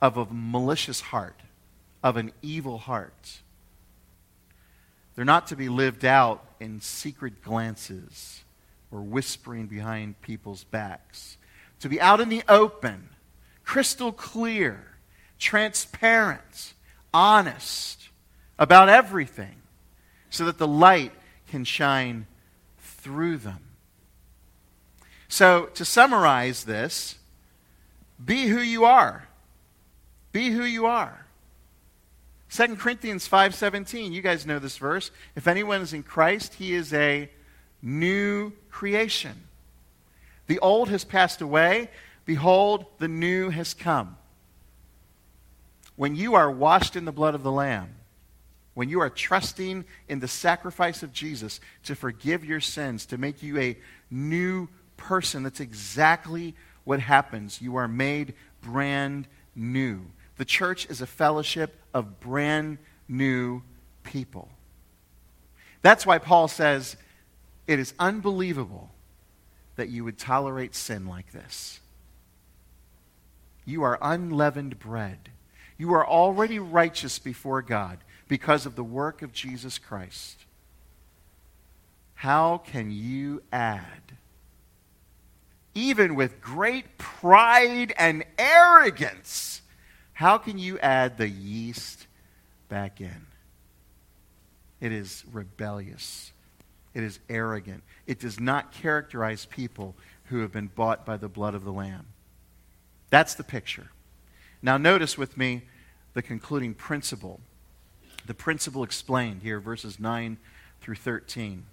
of 0.00 0.16
a 0.16 0.26
malicious 0.30 1.00
heart, 1.00 1.40
of 2.02 2.16
an 2.16 2.32
evil 2.42 2.78
heart. 2.78 3.38
They're 5.14 5.24
not 5.24 5.46
to 5.48 5.56
be 5.56 5.68
lived 5.68 6.04
out 6.04 6.44
in 6.58 6.80
secret 6.80 7.42
glances 7.42 8.44
or 8.90 9.00
whispering 9.00 9.66
behind 9.66 10.20
people's 10.22 10.64
backs. 10.64 11.36
To 11.80 11.88
be 11.88 12.00
out 12.00 12.20
in 12.20 12.28
the 12.28 12.42
open 12.48 13.08
crystal 13.64 14.12
clear, 14.12 14.96
transparent, 15.38 16.74
honest 17.12 18.08
about 18.58 18.88
everything 18.88 19.56
so 20.30 20.44
that 20.44 20.58
the 20.58 20.66
light 20.66 21.12
can 21.48 21.64
shine 21.64 22.26
through 22.78 23.36
them. 23.36 23.60
So, 25.28 25.66
to 25.74 25.84
summarize 25.84 26.64
this, 26.64 27.16
be 28.22 28.46
who 28.46 28.60
you 28.60 28.84
are. 28.84 29.28
Be 30.30 30.50
who 30.50 30.62
you 30.62 30.86
are. 30.86 31.26
2 32.50 32.76
Corinthians 32.76 33.26
5:17, 33.26 34.12
you 34.12 34.20
guys 34.20 34.44
know 34.44 34.58
this 34.58 34.76
verse. 34.76 35.10
If 35.34 35.46
anyone 35.46 35.80
is 35.80 35.92
in 35.92 36.02
Christ, 36.02 36.54
he 36.54 36.74
is 36.74 36.92
a 36.92 37.30
new 37.80 38.52
creation. 38.70 39.48
The 40.46 40.58
old 40.58 40.90
has 40.90 41.04
passed 41.04 41.40
away, 41.40 41.90
Behold, 42.24 42.86
the 42.98 43.08
new 43.08 43.50
has 43.50 43.74
come. 43.74 44.16
When 45.96 46.16
you 46.16 46.34
are 46.34 46.50
washed 46.50 46.96
in 46.96 47.04
the 47.04 47.12
blood 47.12 47.34
of 47.34 47.42
the 47.42 47.52
Lamb, 47.52 47.94
when 48.74 48.88
you 48.88 49.00
are 49.00 49.10
trusting 49.10 49.84
in 50.08 50.20
the 50.20 50.28
sacrifice 50.28 51.02
of 51.02 51.12
Jesus 51.12 51.60
to 51.84 51.94
forgive 51.94 52.44
your 52.44 52.60
sins, 52.60 53.04
to 53.06 53.18
make 53.18 53.42
you 53.42 53.58
a 53.58 53.76
new 54.10 54.68
person, 54.96 55.42
that's 55.42 55.60
exactly 55.60 56.54
what 56.84 57.00
happens. 57.00 57.60
You 57.60 57.76
are 57.76 57.88
made 57.88 58.34
brand 58.62 59.26
new. 59.54 60.00
The 60.38 60.44
church 60.44 60.88
is 60.88 61.02
a 61.02 61.06
fellowship 61.06 61.78
of 61.92 62.20
brand 62.20 62.78
new 63.08 63.62
people. 64.04 64.48
That's 65.82 66.06
why 66.06 66.18
Paul 66.18 66.48
says 66.48 66.96
it 67.66 67.78
is 67.78 67.92
unbelievable 67.98 68.90
that 69.76 69.90
you 69.90 70.04
would 70.04 70.18
tolerate 70.18 70.74
sin 70.74 71.06
like 71.06 71.30
this. 71.32 71.80
You 73.64 73.82
are 73.82 73.98
unleavened 74.00 74.78
bread. 74.78 75.30
You 75.78 75.94
are 75.94 76.06
already 76.06 76.58
righteous 76.58 77.18
before 77.18 77.62
God 77.62 77.98
because 78.28 78.66
of 78.66 78.76
the 78.76 78.84
work 78.84 79.22
of 79.22 79.32
Jesus 79.32 79.78
Christ. 79.78 80.38
How 82.14 82.58
can 82.58 82.90
you 82.90 83.42
add, 83.52 84.16
even 85.74 86.14
with 86.14 86.40
great 86.40 86.98
pride 86.98 87.92
and 87.98 88.24
arrogance, 88.38 89.62
how 90.12 90.38
can 90.38 90.56
you 90.56 90.78
add 90.78 91.18
the 91.18 91.28
yeast 91.28 92.06
back 92.68 93.00
in? 93.00 93.26
It 94.80 94.92
is 94.92 95.24
rebellious. 95.32 96.32
It 96.94 97.02
is 97.02 97.18
arrogant. 97.28 97.82
It 98.06 98.20
does 98.20 98.38
not 98.38 98.72
characterize 98.72 99.46
people 99.46 99.96
who 100.26 100.40
have 100.40 100.52
been 100.52 100.68
bought 100.68 101.04
by 101.04 101.16
the 101.16 101.28
blood 101.28 101.54
of 101.54 101.64
the 101.64 101.72
Lamb. 101.72 102.06
That's 103.12 103.34
the 103.34 103.44
picture. 103.44 103.88
Now, 104.62 104.78
notice 104.78 105.18
with 105.18 105.36
me 105.36 105.64
the 106.14 106.22
concluding 106.22 106.72
principle. 106.72 107.40
The 108.24 108.32
principle 108.32 108.82
explained 108.82 109.42
here, 109.42 109.60
verses 109.60 110.00
9 110.00 110.38
through 110.80 110.94
13. 110.94 111.66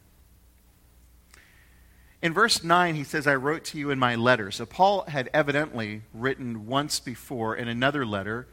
In 2.21 2.33
verse 2.33 2.61
9, 2.61 2.95
he 2.95 3.05
says, 3.05 3.25
I 3.25 3.35
wrote 3.35 3.63
to 3.65 3.77
you 3.77 3.89
in 3.89 3.97
my 3.97 4.15
letter. 4.15 4.51
So, 4.51 4.65
Paul 4.65 5.05
had 5.07 5.29
evidently 5.33 6.01
written 6.13 6.67
once 6.67 6.99
before 6.99 7.55
in 7.55 7.69
another 7.69 8.05
letter 8.05 8.45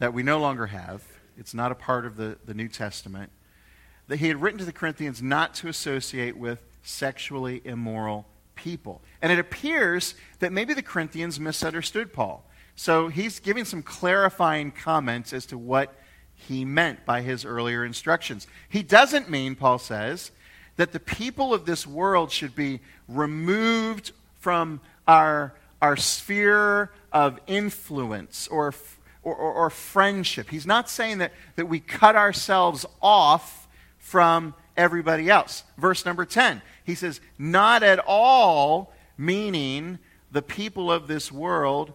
that 0.00 0.12
we 0.12 0.24
no 0.24 0.40
longer 0.40 0.66
have. 0.66 1.04
It's 1.38 1.54
not 1.54 1.70
a 1.70 1.76
part 1.76 2.04
of 2.04 2.16
the, 2.16 2.36
the 2.44 2.54
New 2.54 2.66
Testament. 2.66 3.30
That 4.08 4.16
he 4.16 4.26
had 4.26 4.42
written 4.42 4.58
to 4.58 4.64
the 4.64 4.72
Corinthians 4.72 5.22
not 5.22 5.54
to 5.54 5.68
associate 5.68 6.36
with 6.36 6.58
sexually 6.82 7.62
immoral 7.64 8.26
people. 8.54 9.02
And 9.22 9.32
it 9.32 9.38
appears 9.38 10.14
that 10.38 10.52
maybe 10.52 10.74
the 10.74 10.82
Corinthians 10.82 11.40
misunderstood 11.40 12.12
Paul. 12.12 12.44
So 12.76 13.08
he's 13.08 13.40
giving 13.40 13.64
some 13.64 13.82
clarifying 13.82 14.70
comments 14.70 15.32
as 15.32 15.46
to 15.46 15.58
what 15.58 15.94
he 16.34 16.64
meant 16.64 17.04
by 17.06 17.22
his 17.22 17.44
earlier 17.44 17.84
instructions. 17.84 18.46
He 18.68 18.82
doesn't 18.82 19.30
mean, 19.30 19.54
Paul 19.54 19.78
says, 19.78 20.32
that 20.76 20.92
the 20.92 21.00
people 21.00 21.54
of 21.54 21.66
this 21.66 21.86
world 21.86 22.32
should 22.32 22.54
be 22.54 22.80
removed 23.08 24.12
from 24.40 24.80
our, 25.06 25.54
our 25.80 25.96
sphere 25.96 26.90
of 27.12 27.38
influence 27.46 28.48
or, 28.48 28.74
or, 29.22 29.34
or, 29.34 29.52
or 29.52 29.70
friendship. 29.70 30.50
He's 30.50 30.66
not 30.66 30.90
saying 30.90 31.18
that, 31.18 31.32
that 31.56 31.66
we 31.66 31.78
cut 31.78 32.16
ourselves 32.16 32.84
off 33.00 33.68
from 33.98 34.54
everybody 34.76 35.30
else. 35.30 35.64
Verse 35.76 36.04
number 36.04 36.24
10, 36.24 36.62
he 36.84 36.94
says, 36.94 37.20
Not 37.38 37.82
at 37.82 38.00
all, 38.06 38.92
meaning 39.16 39.98
the 40.30 40.42
people 40.42 40.90
of 40.90 41.06
this 41.06 41.30
world 41.30 41.92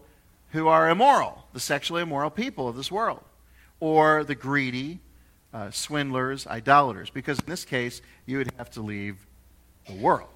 who 0.52 0.68
are 0.68 0.88
immoral, 0.88 1.44
the 1.52 1.60
sexually 1.60 2.02
immoral 2.02 2.30
people 2.30 2.68
of 2.68 2.76
this 2.76 2.90
world, 2.90 3.22
or 3.78 4.24
the 4.24 4.34
greedy, 4.34 5.00
uh, 5.52 5.70
swindlers, 5.70 6.46
idolaters, 6.46 7.10
because 7.10 7.38
in 7.38 7.46
this 7.46 7.64
case, 7.64 8.02
you 8.26 8.38
would 8.38 8.50
have 8.56 8.70
to 8.70 8.80
leave 8.80 9.26
the 9.86 9.94
world. 9.94 10.28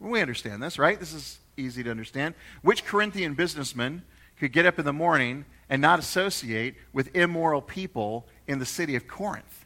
We 0.00 0.20
understand 0.20 0.62
this, 0.62 0.78
right? 0.78 0.98
This 0.98 1.12
is 1.12 1.38
easy 1.56 1.82
to 1.84 1.90
understand. 1.90 2.34
Which 2.62 2.84
Corinthian 2.84 3.34
businessman 3.34 4.02
could 4.38 4.52
get 4.52 4.66
up 4.66 4.78
in 4.78 4.84
the 4.84 4.92
morning 4.92 5.44
and 5.70 5.80
not 5.80 5.98
associate 5.98 6.74
with 6.92 7.14
immoral 7.16 7.62
people 7.62 8.26
in 8.46 8.58
the 8.58 8.66
city 8.66 8.96
of 8.96 9.06
Corinth? 9.06 9.63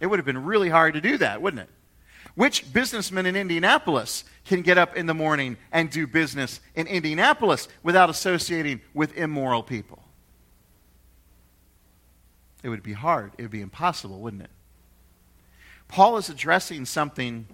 It 0.00 0.06
would 0.06 0.18
have 0.18 0.26
been 0.26 0.44
really 0.44 0.68
hard 0.68 0.94
to 0.94 1.00
do 1.00 1.18
that, 1.18 1.42
wouldn't 1.42 1.62
it? 1.62 1.70
Which 2.34 2.72
businessman 2.72 3.26
in 3.26 3.34
Indianapolis 3.34 4.24
can 4.44 4.62
get 4.62 4.78
up 4.78 4.96
in 4.96 5.06
the 5.06 5.14
morning 5.14 5.56
and 5.72 5.90
do 5.90 6.06
business 6.06 6.60
in 6.74 6.86
Indianapolis 6.86 7.68
without 7.82 8.10
associating 8.10 8.80
with 8.94 9.16
immoral 9.16 9.62
people? 9.62 10.04
It 12.62 12.68
would 12.68 12.82
be 12.82 12.92
hard. 12.92 13.32
It 13.38 13.42
would 13.42 13.50
be 13.50 13.60
impossible, 13.60 14.20
wouldn't 14.20 14.42
it? 14.42 14.50
Paul 15.88 16.16
is 16.16 16.28
addressing 16.28 16.84
something 16.84 17.46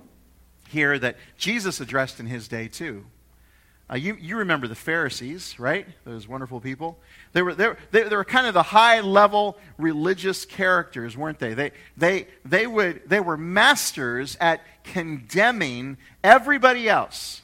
here 0.68 0.98
that 0.98 1.16
Jesus 1.38 1.80
addressed 1.80 2.20
in 2.20 2.26
his 2.26 2.48
day, 2.48 2.68
too. 2.68 3.06
Uh, 3.90 3.96
you, 3.96 4.16
you 4.18 4.38
remember 4.38 4.66
the 4.66 4.74
Pharisees, 4.74 5.58
right? 5.58 5.86
Those 6.04 6.26
wonderful 6.26 6.58
people. 6.58 6.98
They 7.32 7.42
were, 7.42 7.54
they, 7.54 7.74
they 7.90 8.16
were 8.16 8.24
kind 8.24 8.46
of 8.46 8.54
the 8.54 8.62
high 8.62 9.00
level 9.00 9.58
religious 9.76 10.46
characters, 10.46 11.16
weren't 11.16 11.38
they? 11.38 11.52
They, 11.52 11.72
they, 11.96 12.26
they, 12.44 12.66
would, 12.66 13.02
they 13.06 13.20
were 13.20 13.36
masters 13.36 14.38
at 14.40 14.62
condemning 14.84 15.98
everybody 16.22 16.88
else 16.88 17.42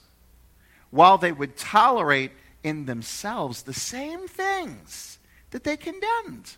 while 0.91 1.19
they 1.19 1.33
would 1.33 1.57
tolerate 1.57 2.33
in 2.63 2.87
themselves 2.87 3.63
the 3.63 3.75
same 3.75 4.27
things 4.27 5.19
that 5.51 5.65
they 5.65 5.77
condemned. 5.77 6.57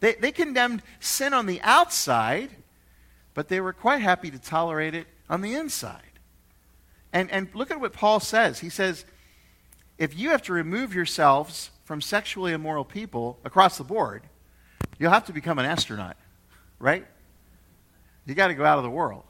They, 0.00 0.14
they 0.14 0.32
condemned 0.32 0.82
sin 1.00 1.32
on 1.32 1.46
the 1.46 1.60
outside, 1.62 2.50
but 3.32 3.48
they 3.48 3.60
were 3.60 3.72
quite 3.72 4.02
happy 4.02 4.30
to 4.30 4.38
tolerate 4.38 4.94
it 4.94 5.06
on 5.30 5.40
the 5.40 5.54
inside. 5.54 6.02
And, 7.12 7.30
and 7.30 7.48
look 7.54 7.70
at 7.70 7.80
what 7.80 7.92
Paul 7.92 8.20
says. 8.20 8.60
He 8.60 8.68
says, 8.68 9.04
if 9.98 10.18
you 10.18 10.30
have 10.30 10.42
to 10.42 10.52
remove 10.52 10.94
yourselves 10.94 11.70
from 11.84 12.00
sexually 12.00 12.52
immoral 12.52 12.84
people 12.84 13.38
across 13.44 13.76
the 13.78 13.84
board, 13.84 14.22
you'll 14.98 15.10
have 15.10 15.26
to 15.26 15.32
become 15.32 15.58
an 15.58 15.66
astronaut, 15.66 16.16
right? 16.78 17.06
You 18.26 18.34
got 18.34 18.48
to 18.48 18.54
go 18.54 18.64
out 18.64 18.78
of 18.78 18.84
the 18.84 18.90
world. 18.90 19.24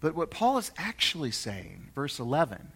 But 0.00 0.14
what 0.14 0.30
Paul 0.30 0.58
is 0.58 0.72
actually 0.76 1.30
saying, 1.30 1.90
verse 1.94 2.18
11, 2.18 2.72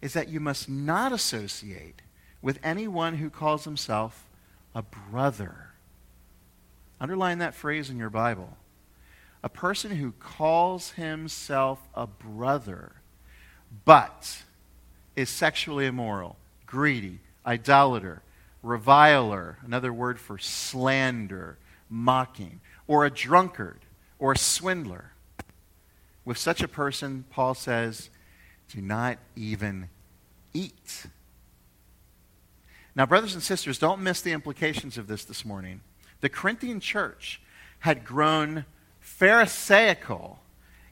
is 0.00 0.12
that 0.12 0.28
you 0.28 0.40
must 0.40 0.68
not 0.68 1.12
associate 1.12 2.02
with 2.42 2.58
anyone 2.62 3.16
who 3.16 3.30
calls 3.30 3.64
himself 3.64 4.26
a 4.74 4.82
brother. 4.82 5.70
Underline 7.00 7.38
that 7.38 7.54
phrase 7.54 7.88
in 7.88 7.96
your 7.96 8.10
Bible. 8.10 8.56
A 9.44 9.48
person 9.50 9.96
who 9.96 10.12
calls 10.12 10.92
himself 10.92 11.78
a 11.94 12.06
brother, 12.06 12.92
but 13.84 14.42
is 15.14 15.28
sexually 15.28 15.84
immoral, 15.84 16.38
greedy, 16.64 17.20
idolater, 17.44 18.22
reviler, 18.62 19.58
another 19.62 19.92
word 19.92 20.18
for 20.18 20.38
slander, 20.38 21.58
mocking, 21.90 22.62
or 22.86 23.04
a 23.04 23.10
drunkard, 23.10 23.80
or 24.18 24.32
a 24.32 24.38
swindler. 24.38 25.12
With 26.24 26.38
such 26.38 26.62
a 26.62 26.68
person, 26.68 27.26
Paul 27.28 27.52
says, 27.52 28.08
do 28.70 28.80
not 28.80 29.18
even 29.36 29.90
eat. 30.54 31.04
Now, 32.96 33.04
brothers 33.04 33.34
and 33.34 33.42
sisters, 33.42 33.78
don't 33.78 34.00
miss 34.00 34.22
the 34.22 34.32
implications 34.32 34.96
of 34.96 35.06
this 35.06 35.22
this 35.26 35.44
morning. 35.44 35.82
The 36.22 36.30
Corinthian 36.30 36.80
church 36.80 37.42
had 37.80 38.06
grown 38.06 38.64
Pharisaical 39.18 40.38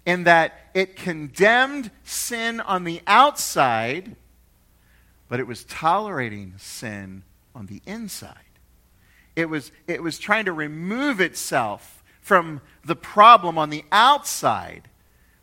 in 0.07 0.25
that 0.25 0.55
it 0.75 0.97
condemned 0.97 1.91
sin 2.05 2.61
on 2.61 2.85
the 2.85 3.01
outside, 3.07 4.17
but 5.29 5.41
it 5.41 5.47
was 5.47 5.65
tolerating 5.65 6.55
sin 6.59 7.23
on 7.55 7.67
the 7.67 7.81
inside. 7.87 8.37
It 9.35 9.49
was, 9.49 9.73
it 9.87 10.03
was 10.03 10.19
trying 10.19 10.45
to 10.45 10.53
remove 10.53 11.21
itself 11.21 12.03
from 12.21 12.61
the 12.85 12.97
problem 12.97 13.59
on 13.59 13.71
the 13.71 13.85
outside, 13.91 14.89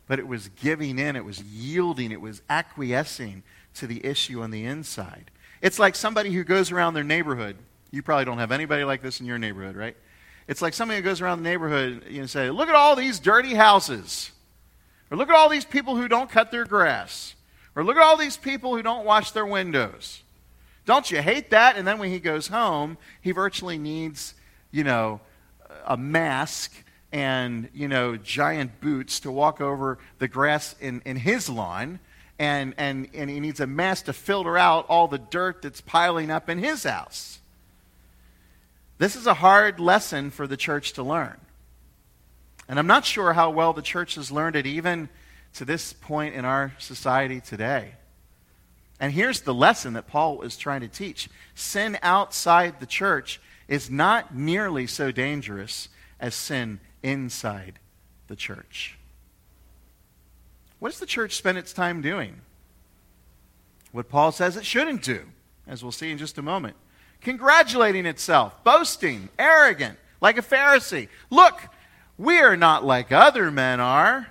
but 0.06 0.18
it 0.18 0.26
was 0.26 0.48
giving 0.48 0.98
in, 0.98 1.16
it 1.16 1.24
was 1.24 1.42
yielding, 1.42 2.12
it 2.12 2.20
was 2.20 2.42
acquiescing 2.48 3.42
to 3.74 3.86
the 3.86 4.04
issue 4.04 4.42
on 4.42 4.50
the 4.50 4.64
inside. 4.64 5.30
It's 5.60 5.78
like 5.78 5.94
somebody 5.94 6.30
who 6.30 6.44
goes 6.44 6.72
around 6.72 6.94
their 6.94 7.04
neighborhood. 7.04 7.56
You 7.90 8.02
probably 8.02 8.24
don't 8.24 8.38
have 8.38 8.52
anybody 8.52 8.84
like 8.84 9.02
this 9.02 9.20
in 9.20 9.26
your 9.26 9.38
neighborhood, 9.38 9.76
right? 9.76 9.96
It's 10.50 10.60
like 10.60 10.74
somebody 10.74 10.98
who 10.98 11.04
goes 11.04 11.20
around 11.20 11.38
the 11.38 11.48
neighborhood 11.48 12.04
and 12.10 12.28
say, 12.28 12.50
Look 12.50 12.68
at 12.68 12.74
all 12.74 12.96
these 12.96 13.20
dirty 13.20 13.54
houses. 13.54 14.32
Or 15.08 15.16
look 15.16 15.28
at 15.28 15.34
all 15.34 15.48
these 15.48 15.64
people 15.64 15.94
who 15.94 16.08
don't 16.08 16.28
cut 16.28 16.50
their 16.50 16.64
grass. 16.64 17.36
Or 17.76 17.84
look 17.84 17.96
at 17.96 18.02
all 18.02 18.16
these 18.16 18.36
people 18.36 18.74
who 18.74 18.82
don't 18.82 19.04
wash 19.04 19.30
their 19.30 19.46
windows. 19.46 20.22
Don't 20.86 21.08
you 21.08 21.22
hate 21.22 21.50
that? 21.50 21.76
And 21.76 21.86
then 21.86 22.00
when 22.00 22.10
he 22.10 22.18
goes 22.18 22.48
home, 22.48 22.98
he 23.20 23.30
virtually 23.30 23.78
needs, 23.78 24.34
you 24.72 24.82
know, 24.82 25.20
a 25.86 25.96
mask 25.96 26.72
and, 27.12 27.68
you 27.72 27.86
know, 27.86 28.16
giant 28.16 28.80
boots 28.80 29.20
to 29.20 29.30
walk 29.30 29.60
over 29.60 29.98
the 30.18 30.26
grass 30.26 30.74
in, 30.80 31.00
in 31.04 31.16
his 31.16 31.48
lawn 31.48 32.00
and, 32.40 32.74
and, 32.76 33.08
and 33.14 33.30
he 33.30 33.38
needs 33.38 33.60
a 33.60 33.68
mask 33.68 34.06
to 34.06 34.12
filter 34.12 34.58
out 34.58 34.86
all 34.88 35.06
the 35.06 35.18
dirt 35.18 35.62
that's 35.62 35.80
piling 35.80 36.28
up 36.28 36.48
in 36.48 36.58
his 36.58 36.82
house. 36.82 37.39
This 39.00 39.16
is 39.16 39.26
a 39.26 39.32
hard 39.32 39.80
lesson 39.80 40.30
for 40.30 40.46
the 40.46 40.58
church 40.58 40.92
to 40.92 41.02
learn. 41.02 41.40
And 42.68 42.78
I'm 42.78 42.86
not 42.86 43.06
sure 43.06 43.32
how 43.32 43.48
well 43.48 43.72
the 43.72 43.80
church 43.80 44.16
has 44.16 44.30
learned 44.30 44.56
it 44.56 44.66
even 44.66 45.08
to 45.54 45.64
this 45.64 45.94
point 45.94 46.34
in 46.34 46.44
our 46.44 46.74
society 46.78 47.40
today. 47.40 47.92
And 49.00 49.10
here's 49.10 49.40
the 49.40 49.54
lesson 49.54 49.94
that 49.94 50.06
Paul 50.06 50.42
is 50.42 50.58
trying 50.58 50.82
to 50.82 50.88
teach 50.88 51.30
sin 51.54 51.96
outside 52.02 52.78
the 52.78 52.84
church 52.84 53.40
is 53.68 53.88
not 53.88 54.34
nearly 54.36 54.86
so 54.86 55.10
dangerous 55.10 55.88
as 56.20 56.34
sin 56.34 56.78
inside 57.02 57.78
the 58.26 58.36
church. 58.36 58.98
What 60.78 60.90
does 60.90 61.00
the 61.00 61.06
church 61.06 61.36
spend 61.36 61.56
its 61.56 61.72
time 61.72 62.02
doing? 62.02 62.42
What 63.92 64.10
Paul 64.10 64.30
says 64.30 64.58
it 64.58 64.66
shouldn't 64.66 65.02
do, 65.02 65.22
as 65.66 65.82
we'll 65.82 65.90
see 65.90 66.10
in 66.10 66.18
just 66.18 66.36
a 66.36 66.42
moment. 66.42 66.76
Congratulating 67.22 68.06
itself, 68.06 68.64
boasting, 68.64 69.28
arrogant, 69.38 69.98
like 70.20 70.38
a 70.38 70.42
Pharisee. 70.42 71.08
Look, 71.28 71.60
we 72.16 72.38
are 72.38 72.56
not 72.56 72.84
like 72.84 73.12
other 73.12 73.50
men 73.50 73.80
are. 73.80 74.28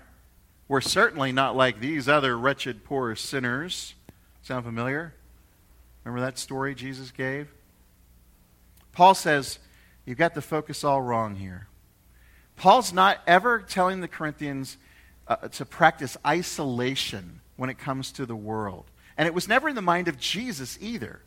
We're 0.67 0.81
certainly 0.81 1.31
not 1.31 1.55
like 1.55 1.79
these 1.79 2.07
other 2.07 2.37
wretched, 2.37 2.83
poor 2.83 3.15
sinners. 3.15 3.95
Sound 4.41 4.65
familiar? 4.65 5.13
Remember 6.03 6.25
that 6.25 6.37
story 6.37 6.75
Jesus 6.75 7.11
gave? 7.11 7.49
Paul 8.91 9.15
says, 9.15 9.59
You've 10.05 10.17
got 10.17 10.33
the 10.33 10.41
focus 10.41 10.83
all 10.83 11.01
wrong 11.01 11.35
here. 11.35 11.67
Paul's 12.55 12.91
not 12.91 13.19
ever 13.27 13.59
telling 13.59 14.01
the 14.01 14.07
Corinthians 14.07 14.77
uh, 15.27 15.35
to 15.49 15.65
practice 15.65 16.17
isolation 16.25 17.41
when 17.57 17.69
it 17.69 17.77
comes 17.77 18.11
to 18.13 18.25
the 18.25 18.35
world. 18.35 18.85
And 19.17 19.27
it 19.27 19.33
was 19.33 19.47
never 19.47 19.69
in 19.69 19.75
the 19.75 19.81
mind 19.81 20.07
of 20.07 20.17
Jesus 20.17 20.77
either. 20.81 21.21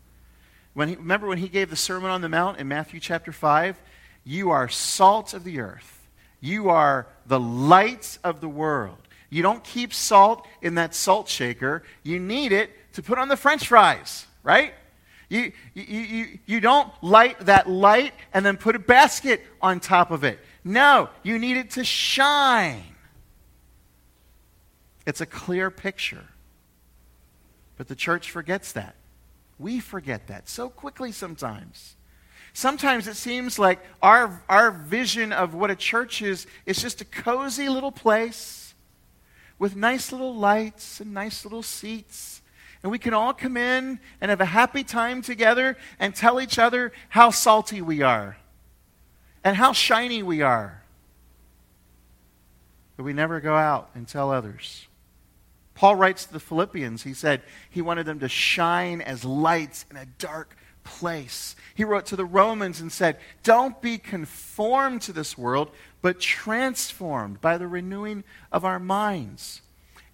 When 0.74 0.88
he, 0.88 0.96
remember 0.96 1.26
when 1.26 1.38
he 1.38 1.48
gave 1.48 1.70
the 1.70 1.76
Sermon 1.76 2.10
on 2.10 2.20
the 2.20 2.28
Mount 2.28 2.58
in 2.58 2.68
Matthew 2.68 3.00
chapter 3.00 3.32
5? 3.32 3.80
You 4.24 4.50
are 4.50 4.68
salt 4.68 5.34
of 5.34 5.44
the 5.44 5.60
earth, 5.60 6.08
you 6.40 6.70
are 6.70 7.06
the 7.26 7.40
light 7.40 8.18
of 8.24 8.40
the 8.40 8.48
world. 8.48 8.98
You 9.30 9.42
don't 9.42 9.64
keep 9.64 9.94
salt 9.94 10.46
in 10.60 10.74
that 10.74 10.94
salt 10.94 11.28
shaker, 11.28 11.82
you 12.02 12.20
need 12.20 12.52
it 12.52 12.70
to 12.94 13.02
put 13.02 13.18
on 13.18 13.28
the 13.28 13.36
french 13.36 13.68
fries, 13.68 14.26
right? 14.42 14.74
You, 15.30 15.52
you, 15.72 15.82
you, 15.84 16.38
you 16.44 16.60
don't 16.60 16.92
light 17.02 17.40
that 17.46 17.66
light 17.66 18.12
and 18.34 18.44
then 18.44 18.58
put 18.58 18.76
a 18.76 18.78
basket 18.78 19.42
on 19.62 19.80
top 19.80 20.10
of 20.10 20.24
it. 20.24 20.38
No, 20.62 21.08
you 21.22 21.38
need 21.38 21.56
it 21.56 21.70
to 21.70 21.84
shine. 21.84 22.84
It's 25.06 25.22
a 25.22 25.26
clear 25.26 25.70
picture. 25.70 26.26
But 27.78 27.88
the 27.88 27.96
church 27.96 28.30
forgets 28.30 28.72
that. 28.72 28.94
We 29.62 29.78
forget 29.78 30.26
that 30.26 30.48
so 30.48 30.68
quickly 30.68 31.12
sometimes. 31.12 31.94
Sometimes 32.52 33.06
it 33.06 33.14
seems 33.14 33.60
like 33.60 33.78
our, 34.02 34.42
our 34.48 34.72
vision 34.72 35.32
of 35.32 35.54
what 35.54 35.70
a 35.70 35.76
church 35.76 36.20
is 36.20 36.48
is 36.66 36.82
just 36.82 37.00
a 37.00 37.04
cozy 37.04 37.68
little 37.68 37.92
place 37.92 38.74
with 39.60 39.76
nice 39.76 40.10
little 40.10 40.34
lights 40.34 41.00
and 41.00 41.14
nice 41.14 41.44
little 41.44 41.62
seats. 41.62 42.42
And 42.82 42.90
we 42.90 42.98
can 42.98 43.14
all 43.14 43.32
come 43.32 43.56
in 43.56 44.00
and 44.20 44.30
have 44.30 44.40
a 44.40 44.46
happy 44.46 44.82
time 44.82 45.22
together 45.22 45.76
and 46.00 46.12
tell 46.12 46.40
each 46.40 46.58
other 46.58 46.92
how 47.10 47.30
salty 47.30 47.80
we 47.80 48.02
are 48.02 48.38
and 49.44 49.56
how 49.56 49.72
shiny 49.72 50.24
we 50.24 50.42
are. 50.42 50.82
But 52.96 53.04
we 53.04 53.12
never 53.12 53.38
go 53.38 53.54
out 53.54 53.90
and 53.94 54.08
tell 54.08 54.32
others. 54.32 54.88
Paul 55.74 55.96
writes 55.96 56.26
to 56.26 56.32
the 56.32 56.40
Philippians, 56.40 57.02
he 57.02 57.14
said 57.14 57.42
he 57.70 57.82
wanted 57.82 58.06
them 58.06 58.20
to 58.20 58.28
shine 58.28 59.00
as 59.00 59.24
lights 59.24 59.86
in 59.90 59.96
a 59.96 60.06
dark 60.18 60.56
place. 60.84 61.56
He 61.74 61.84
wrote 61.84 62.06
to 62.06 62.16
the 62.16 62.24
Romans 62.24 62.80
and 62.80 62.90
said, 62.90 63.18
Don't 63.42 63.80
be 63.80 63.98
conformed 63.98 65.02
to 65.02 65.12
this 65.12 65.38
world, 65.38 65.70
but 66.00 66.20
transformed 66.20 67.40
by 67.40 67.58
the 67.58 67.66
renewing 67.66 68.24
of 68.50 68.64
our 68.64 68.78
minds. 68.78 69.62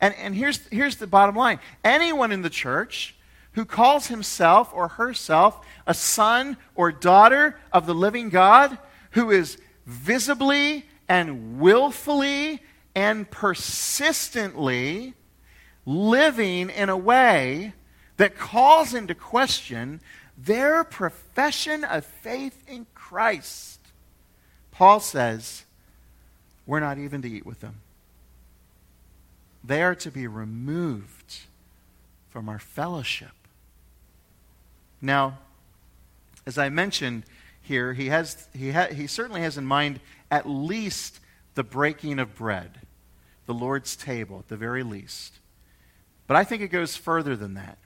And, 0.01 0.15
and 0.15 0.35
here's, 0.35 0.67
here's 0.69 0.97
the 0.97 1.07
bottom 1.07 1.35
line 1.35 1.59
anyone 1.85 2.33
in 2.33 2.43
the 2.43 2.51
church 2.51 3.17
who 3.53 3.65
calls 3.65 4.07
himself 4.07 4.71
or 4.73 4.89
herself 4.89 5.67
a 5.87 5.95
son 5.95 6.57
or 6.75 6.93
daughter 6.93 7.59
of 7.73 7.87
the 7.87 7.95
living 7.95 8.29
God, 8.29 8.79
who 9.13 9.31
is 9.31 9.59
visibly 9.87 10.85
and 11.09 11.59
willfully 11.59 12.63
and 12.95 13.29
persistently 13.31 15.15
living 15.89 16.69
in 16.69 16.91
a 16.91 16.97
way 16.97 17.73
that 18.19 18.37
calls 18.37 18.93
into 18.93 19.15
question 19.15 20.03
their 20.37 20.85
profession 20.85 21.83
of 21.83 22.05
faith 22.05 22.63
in 22.69 22.87
Christ. 22.95 23.81
Paul 24.71 25.01
says, 25.01 25.65
we're 26.67 26.81
not 26.81 26.99
even 26.99 27.23
to 27.23 27.31
eat 27.31 27.47
with 27.47 27.61
them. 27.61 27.77
They 29.65 29.83
are 29.83 29.95
to 29.95 30.11
be 30.11 30.27
removed 30.27 31.39
from 32.29 32.51
our 32.51 32.59
fellowship. 32.59 33.33
Now, 35.01 35.39
as 36.45 36.59
I 36.59 36.69
mentioned 36.69 37.23
here, 37.63 37.95
he, 37.95 38.09
has, 38.09 38.47
he, 38.55 38.73
ha, 38.73 38.89
he 38.93 39.07
certainly 39.07 39.41
has 39.41 39.57
in 39.57 39.65
mind 39.65 40.01
at 40.31 40.47
least 40.47 41.21
the 41.55 41.65
breaking 41.65 42.19
of 42.19 42.35
bread, 42.35 42.83
the 43.47 43.55
Lord's 43.55 43.97
table, 43.97 44.41
at 44.41 44.49
the 44.49 44.57
very 44.57 44.83
least. 44.83 45.39
But 46.29 46.37
I 46.37 46.45
think 46.45 46.63
it 46.63 46.69
goes 46.69 46.95
further 46.95 47.35
than 47.35 47.55
that. 47.55 47.79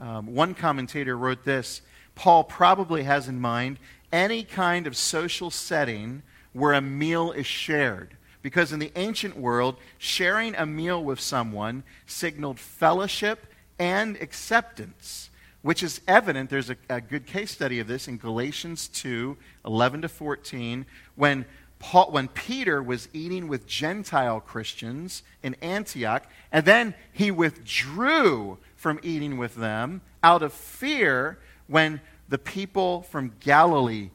Um, 0.00 0.34
one 0.34 0.54
commentator 0.54 1.18
wrote 1.18 1.44
this 1.44 1.82
Paul 2.14 2.44
probably 2.44 3.02
has 3.02 3.28
in 3.28 3.40
mind 3.40 3.78
any 4.10 4.42
kind 4.42 4.86
of 4.86 4.96
social 4.96 5.50
setting 5.50 6.22
where 6.52 6.72
a 6.72 6.80
meal 6.80 7.32
is 7.32 7.46
shared. 7.46 8.16
Because 8.40 8.72
in 8.72 8.78
the 8.78 8.92
ancient 8.96 9.36
world, 9.36 9.76
sharing 9.98 10.54
a 10.54 10.64
meal 10.64 11.02
with 11.02 11.20
someone 11.20 11.82
signaled 12.06 12.58
fellowship 12.58 13.46
and 13.80 14.16
acceptance, 14.16 15.28
which 15.62 15.82
is 15.82 16.00
evident. 16.06 16.48
There's 16.48 16.70
a, 16.70 16.76
a 16.88 17.00
good 17.00 17.26
case 17.26 17.50
study 17.50 17.80
of 17.80 17.88
this 17.88 18.06
in 18.06 18.16
Galatians 18.16 18.88
2 18.88 19.36
11 19.66 20.02
to 20.02 20.08
14, 20.08 20.86
when 21.16 21.44
Paul, 21.78 22.10
when 22.10 22.28
Peter 22.28 22.82
was 22.82 23.08
eating 23.12 23.48
with 23.48 23.66
Gentile 23.66 24.40
Christians 24.40 25.22
in 25.42 25.54
Antioch, 25.62 26.24
and 26.50 26.64
then 26.64 26.94
he 27.12 27.30
withdrew 27.30 28.58
from 28.76 28.98
eating 29.02 29.38
with 29.38 29.54
them 29.54 30.00
out 30.22 30.42
of 30.42 30.52
fear 30.52 31.38
when 31.66 32.00
the 32.28 32.38
people 32.38 33.02
from 33.02 33.34
Galilee 33.40 34.10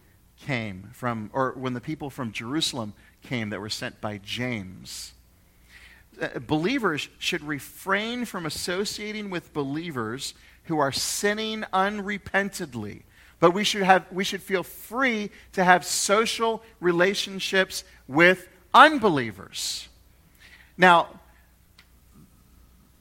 came, 0.45 0.89
from, 0.93 1.29
or 1.33 1.53
when 1.53 1.73
the 1.73 1.81
people 1.81 2.09
from 2.09 2.31
Jerusalem 2.31 2.93
came 3.21 3.49
that 3.49 3.61
were 3.61 3.69
sent 3.69 4.01
by 4.01 4.17
James. 4.17 5.13
Uh, 6.21 6.39
believers 6.39 7.09
should 7.17 7.43
refrain 7.43 8.25
from 8.25 8.45
associating 8.45 9.29
with 9.29 9.53
believers 9.53 10.33
who 10.65 10.77
are 10.77 10.91
sinning 10.91 11.63
unrepentantly. 11.73 13.03
But 13.43 13.51
we 13.51 13.65
should, 13.65 13.83
have, 13.83 14.05
we 14.09 14.23
should 14.23 14.41
feel 14.41 14.63
free 14.63 15.29
to 15.51 15.65
have 15.65 15.83
social 15.83 16.63
relationships 16.79 17.83
with 18.07 18.47
unbelievers. 18.73 19.89
Now, 20.77 21.19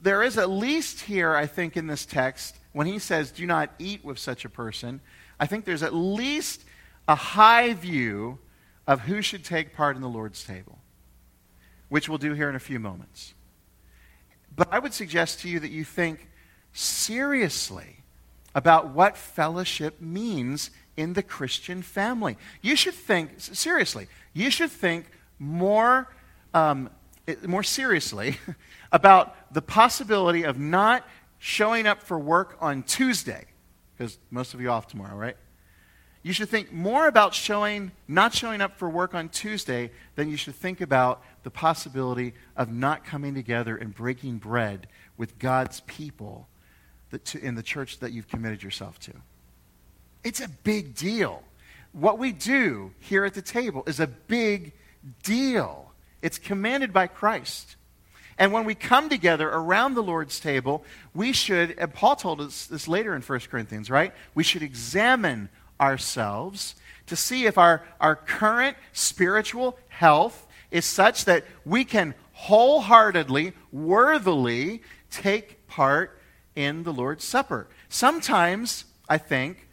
there 0.02 0.20
is 0.20 0.38
at 0.38 0.50
least 0.50 1.02
here, 1.02 1.32
I 1.32 1.46
think, 1.46 1.76
in 1.76 1.86
this 1.86 2.04
text, 2.04 2.58
when 2.72 2.88
he 2.88 2.98
says, 2.98 3.30
do 3.30 3.46
not 3.46 3.70
eat 3.78 4.04
with 4.04 4.18
such 4.18 4.44
a 4.44 4.48
person, 4.48 5.00
I 5.38 5.46
think 5.46 5.64
there's 5.64 5.84
at 5.84 5.94
least 5.94 6.64
a 7.06 7.14
high 7.14 7.72
view 7.74 8.40
of 8.84 9.02
who 9.02 9.22
should 9.22 9.44
take 9.44 9.76
part 9.76 9.94
in 9.94 10.02
the 10.02 10.08
Lord's 10.08 10.42
table, 10.42 10.80
which 11.88 12.08
we'll 12.08 12.18
do 12.18 12.34
here 12.34 12.48
in 12.48 12.56
a 12.56 12.58
few 12.58 12.80
moments. 12.80 13.34
But 14.56 14.66
I 14.72 14.80
would 14.80 14.92
suggest 14.92 15.38
to 15.42 15.48
you 15.48 15.60
that 15.60 15.70
you 15.70 15.84
think 15.84 16.28
seriously 16.72 18.01
about 18.54 18.90
what 18.90 19.16
fellowship 19.16 20.00
means 20.00 20.70
in 20.96 21.14
the 21.14 21.22
Christian 21.22 21.82
family. 21.82 22.36
You 22.60 22.76
should 22.76 22.94
think, 22.94 23.32
seriously, 23.38 24.08
you 24.32 24.50
should 24.50 24.70
think 24.70 25.06
more, 25.38 26.08
um, 26.52 26.90
more 27.46 27.62
seriously 27.62 28.36
about 28.92 29.52
the 29.52 29.62
possibility 29.62 30.42
of 30.42 30.58
not 30.58 31.06
showing 31.38 31.86
up 31.86 32.02
for 32.02 32.18
work 32.18 32.56
on 32.60 32.82
Tuesday, 32.82 33.46
because 33.96 34.18
most 34.30 34.54
of 34.54 34.60
you 34.60 34.70
off 34.70 34.86
tomorrow, 34.86 35.16
right? 35.16 35.36
You 36.22 36.32
should 36.32 36.48
think 36.48 36.72
more 36.72 37.08
about 37.08 37.34
showing, 37.34 37.90
not 38.06 38.32
showing 38.32 38.60
up 38.60 38.78
for 38.78 38.88
work 38.88 39.12
on 39.12 39.28
Tuesday 39.28 39.90
than 40.14 40.30
you 40.30 40.36
should 40.36 40.54
think 40.54 40.80
about 40.80 41.22
the 41.42 41.50
possibility 41.50 42.34
of 42.56 42.72
not 42.72 43.04
coming 43.04 43.34
together 43.34 43.76
and 43.76 43.92
breaking 43.92 44.38
bread 44.38 44.86
with 45.16 45.40
God's 45.40 45.80
people 45.80 46.48
in 47.40 47.54
the 47.54 47.62
church 47.62 47.98
that 48.00 48.12
you've 48.12 48.28
committed 48.28 48.62
yourself 48.62 48.98
to. 49.00 49.12
It's 50.24 50.40
a 50.40 50.48
big 50.48 50.94
deal. 50.94 51.42
What 51.92 52.18
we 52.18 52.32
do 52.32 52.92
here 53.00 53.24
at 53.24 53.34
the 53.34 53.42
table 53.42 53.82
is 53.86 54.00
a 54.00 54.06
big 54.06 54.72
deal. 55.22 55.92
It's 56.22 56.38
commanded 56.38 56.92
by 56.92 57.06
Christ. 57.08 57.76
And 58.38 58.52
when 58.52 58.64
we 58.64 58.74
come 58.74 59.08
together 59.08 59.48
around 59.48 59.94
the 59.94 60.02
Lord's 60.02 60.40
table, 60.40 60.84
we 61.14 61.32
should, 61.32 61.76
and 61.78 61.92
Paul 61.92 62.16
told 62.16 62.40
us 62.40 62.66
this 62.66 62.88
later 62.88 63.14
in 63.14 63.22
1 63.22 63.40
Corinthians, 63.50 63.90
right? 63.90 64.12
We 64.34 64.42
should 64.42 64.62
examine 64.62 65.48
ourselves 65.80 66.76
to 67.06 67.16
see 67.16 67.46
if 67.46 67.58
our, 67.58 67.84
our 68.00 68.16
current 68.16 68.76
spiritual 68.92 69.78
health 69.88 70.46
is 70.70 70.86
such 70.86 71.26
that 71.26 71.44
we 71.64 71.84
can 71.84 72.14
wholeheartedly, 72.32 73.52
worthily 73.70 74.82
take 75.10 75.66
part 75.66 76.18
in 76.54 76.84
the 76.84 76.92
Lord's 76.92 77.24
Supper. 77.24 77.66
Sometimes, 77.88 78.84
I 79.08 79.18
think, 79.18 79.68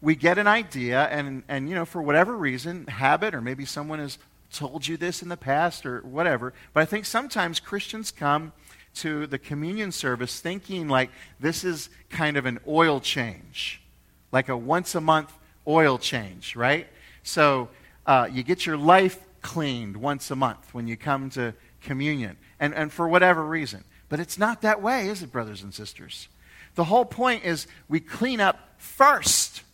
we 0.00 0.14
get 0.14 0.36
an 0.36 0.46
idea, 0.46 1.04
and, 1.04 1.42
and 1.48 1.68
you 1.68 1.74
know, 1.74 1.86
for 1.86 2.02
whatever 2.02 2.36
reason, 2.36 2.86
habit, 2.86 3.34
or 3.34 3.40
maybe 3.40 3.64
someone 3.64 3.98
has 3.98 4.18
told 4.52 4.86
you 4.86 4.96
this 4.96 5.22
in 5.22 5.28
the 5.28 5.36
past 5.36 5.86
or 5.86 6.00
whatever. 6.00 6.52
But 6.72 6.82
I 6.82 6.84
think 6.84 7.06
sometimes 7.06 7.58
Christians 7.58 8.10
come 8.10 8.52
to 8.96 9.26
the 9.26 9.38
communion 9.38 9.90
service 9.90 10.40
thinking 10.40 10.88
like 10.88 11.10
this 11.40 11.64
is 11.64 11.88
kind 12.10 12.36
of 12.36 12.46
an 12.46 12.60
oil 12.68 13.00
change, 13.00 13.82
like 14.30 14.48
a 14.48 14.56
once 14.56 14.94
a 14.94 15.00
month 15.00 15.32
oil 15.66 15.98
change, 15.98 16.54
right? 16.54 16.86
So 17.22 17.70
uh, 18.06 18.28
you 18.30 18.42
get 18.42 18.66
your 18.66 18.76
life 18.76 19.18
cleaned 19.42 19.96
once 19.96 20.30
a 20.30 20.36
month 20.36 20.72
when 20.72 20.86
you 20.86 20.96
come 20.96 21.30
to 21.30 21.54
communion, 21.80 22.36
and, 22.60 22.74
and 22.74 22.92
for 22.92 23.08
whatever 23.08 23.44
reason. 23.44 23.84
But 24.14 24.20
it's 24.20 24.38
not 24.38 24.62
that 24.62 24.80
way, 24.80 25.08
is 25.08 25.24
it, 25.24 25.32
brothers 25.32 25.64
and 25.64 25.74
sisters? 25.74 26.28
The 26.76 26.84
whole 26.84 27.04
point 27.04 27.44
is 27.44 27.66
we 27.88 27.98
clean 27.98 28.40
up 28.40 28.60
first, 28.78 29.64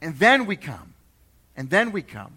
and 0.00 0.16
then 0.20 0.46
we 0.46 0.54
come. 0.54 0.94
And 1.56 1.68
then 1.68 1.90
we 1.90 2.02
come. 2.02 2.34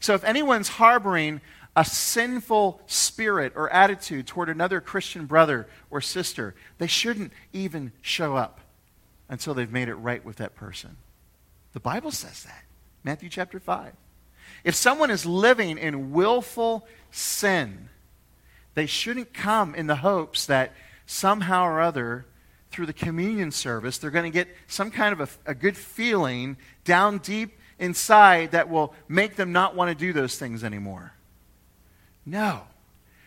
So 0.00 0.12
if 0.12 0.22
anyone's 0.22 0.68
harboring 0.68 1.40
a 1.74 1.82
sinful 1.82 2.82
spirit 2.86 3.54
or 3.56 3.72
attitude 3.72 4.26
toward 4.26 4.50
another 4.50 4.82
Christian 4.82 5.24
brother 5.24 5.66
or 5.90 6.02
sister, 6.02 6.54
they 6.76 6.88
shouldn't 6.88 7.32
even 7.54 7.92
show 8.02 8.36
up 8.36 8.60
until 9.30 9.54
they've 9.54 9.72
made 9.72 9.88
it 9.88 9.94
right 9.94 10.22
with 10.26 10.36
that 10.36 10.54
person. 10.54 10.98
The 11.72 11.80
Bible 11.80 12.10
says 12.10 12.42
that. 12.42 12.64
Matthew 13.02 13.30
chapter 13.30 13.58
5. 13.58 13.94
If 14.62 14.74
someone 14.74 15.10
is 15.10 15.24
living 15.24 15.78
in 15.78 16.12
willful 16.12 16.86
sin, 17.10 17.88
they 18.74 18.86
shouldn't 18.86 19.32
come 19.32 19.74
in 19.74 19.86
the 19.86 19.96
hopes 19.96 20.46
that 20.46 20.72
somehow 21.06 21.64
or 21.64 21.80
other, 21.80 22.26
through 22.70 22.86
the 22.86 22.92
communion 22.92 23.50
service, 23.50 23.98
they're 23.98 24.10
going 24.10 24.30
to 24.30 24.36
get 24.36 24.48
some 24.66 24.90
kind 24.90 25.12
of 25.12 25.20
a, 25.20 25.50
a 25.52 25.54
good 25.54 25.76
feeling 25.76 26.56
down 26.84 27.18
deep 27.18 27.56
inside 27.78 28.50
that 28.52 28.68
will 28.68 28.92
make 29.08 29.36
them 29.36 29.52
not 29.52 29.76
want 29.76 29.90
to 29.90 29.94
do 29.94 30.12
those 30.12 30.36
things 30.38 30.64
anymore. 30.64 31.12
No. 32.26 32.62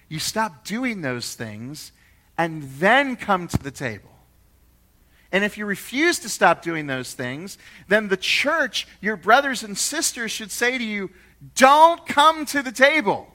You 0.09 0.19
stop 0.19 0.65
doing 0.65 1.01
those 1.01 1.33
things 1.33 1.91
and 2.37 2.63
then 2.63 3.15
come 3.15 3.47
to 3.47 3.57
the 3.57 3.71
table. 3.71 4.09
And 5.31 5.43
if 5.43 5.57
you 5.57 5.65
refuse 5.65 6.19
to 6.19 6.29
stop 6.29 6.61
doing 6.61 6.87
those 6.87 7.13
things, 7.13 7.57
then 7.87 8.07
the 8.07 8.17
church, 8.17 8.87
your 9.01 9.17
brothers 9.17 9.63
and 9.63 9.77
sisters, 9.77 10.31
should 10.31 10.51
say 10.51 10.77
to 10.77 10.83
you, 10.83 11.09
Don't 11.55 12.05
come 12.05 12.45
to 12.47 12.61
the 12.61 12.71
table. 12.71 13.27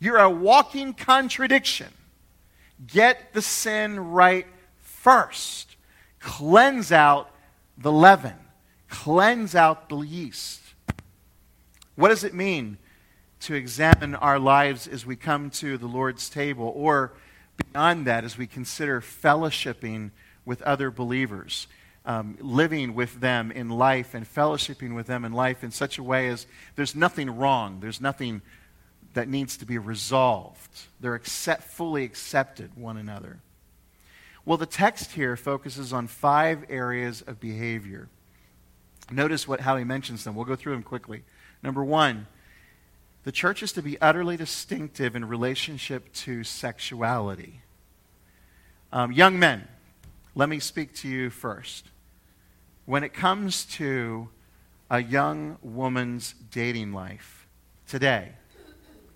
You're 0.00 0.18
a 0.18 0.30
walking 0.30 0.94
contradiction. 0.94 1.88
Get 2.86 3.34
the 3.34 3.42
sin 3.42 4.00
right 4.00 4.46
first. 4.78 5.76
Cleanse 6.18 6.90
out 6.90 7.30
the 7.76 7.92
leaven, 7.92 8.34
cleanse 8.88 9.54
out 9.54 9.88
the 9.88 9.98
yeast. 10.00 10.60
What 11.96 12.08
does 12.08 12.24
it 12.24 12.34
mean 12.34 12.78
to 13.40 13.54
examine 13.54 14.14
our 14.14 14.38
lives 14.38 14.86
as 14.86 15.06
we 15.06 15.16
come 15.16 15.50
to 15.50 15.78
the 15.78 15.86
Lord's 15.86 16.28
table, 16.28 16.72
or 16.74 17.12
beyond 17.56 18.06
that, 18.06 18.24
as 18.24 18.36
we 18.36 18.46
consider 18.46 19.00
fellowshipping 19.00 20.10
with 20.44 20.60
other 20.62 20.90
believers? 20.90 21.66
Um, 22.06 22.38
living 22.40 22.94
with 22.94 23.20
them 23.20 23.50
in 23.50 23.68
life 23.68 24.14
and 24.14 24.26
fellowshipping 24.26 24.94
with 24.94 25.06
them 25.06 25.24
in 25.24 25.32
life 25.32 25.62
in 25.62 25.70
such 25.70 25.98
a 25.98 26.02
way 26.02 26.28
as 26.28 26.46
there's 26.74 26.94
nothing 26.94 27.30
wrong, 27.36 27.80
there's 27.80 28.00
nothing 28.00 28.40
that 29.14 29.28
needs 29.28 29.56
to 29.58 29.66
be 29.66 29.78
resolved. 29.78 30.86
They're 31.00 31.14
accept, 31.14 31.64
fully 31.64 32.04
accepted 32.04 32.76
one 32.76 32.96
another. 32.96 33.40
Well, 34.44 34.56
the 34.56 34.66
text 34.66 35.12
here 35.12 35.36
focuses 35.36 35.92
on 35.92 36.06
five 36.06 36.64
areas 36.68 37.22
of 37.22 37.40
behavior. 37.40 38.08
Notice 39.10 39.46
what, 39.46 39.60
how 39.60 39.76
he 39.76 39.84
mentions 39.84 40.24
them. 40.24 40.34
We'll 40.34 40.44
go 40.44 40.56
through 40.56 40.72
them 40.72 40.82
quickly. 40.82 41.22
Number 41.62 41.84
one, 41.84 42.26
the 43.24 43.32
church 43.32 43.62
is 43.62 43.72
to 43.72 43.82
be 43.82 44.00
utterly 44.00 44.36
distinctive 44.36 45.14
in 45.14 45.26
relationship 45.26 46.12
to 46.14 46.42
sexuality. 46.42 47.60
Um, 48.92 49.12
young 49.12 49.38
men, 49.38 49.68
let 50.34 50.48
me 50.48 50.58
speak 50.58 50.94
to 50.96 51.08
you 51.08 51.30
first. 51.30 51.86
When 52.86 53.04
it 53.04 53.12
comes 53.12 53.64
to 53.76 54.30
a 54.88 55.02
young 55.02 55.58
woman's 55.62 56.34
dating 56.50 56.92
life 56.92 57.46
today, 57.86 58.32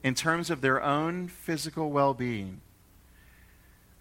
in 0.05 0.15
terms 0.15 0.51
of 0.51 0.61
their 0.61 0.83
own 0.83 1.27
physical 1.27 1.91
well 1.91 2.15
being. 2.15 2.61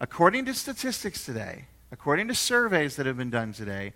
According 0.02 0.46
to 0.46 0.54
statistics 0.54 1.26
today, 1.26 1.66
according 1.92 2.28
to 2.28 2.36
surveys 2.36 2.98
that 2.98 3.06
have 3.06 3.18
been 3.18 3.30
done 3.30 3.54
today, 3.54 3.94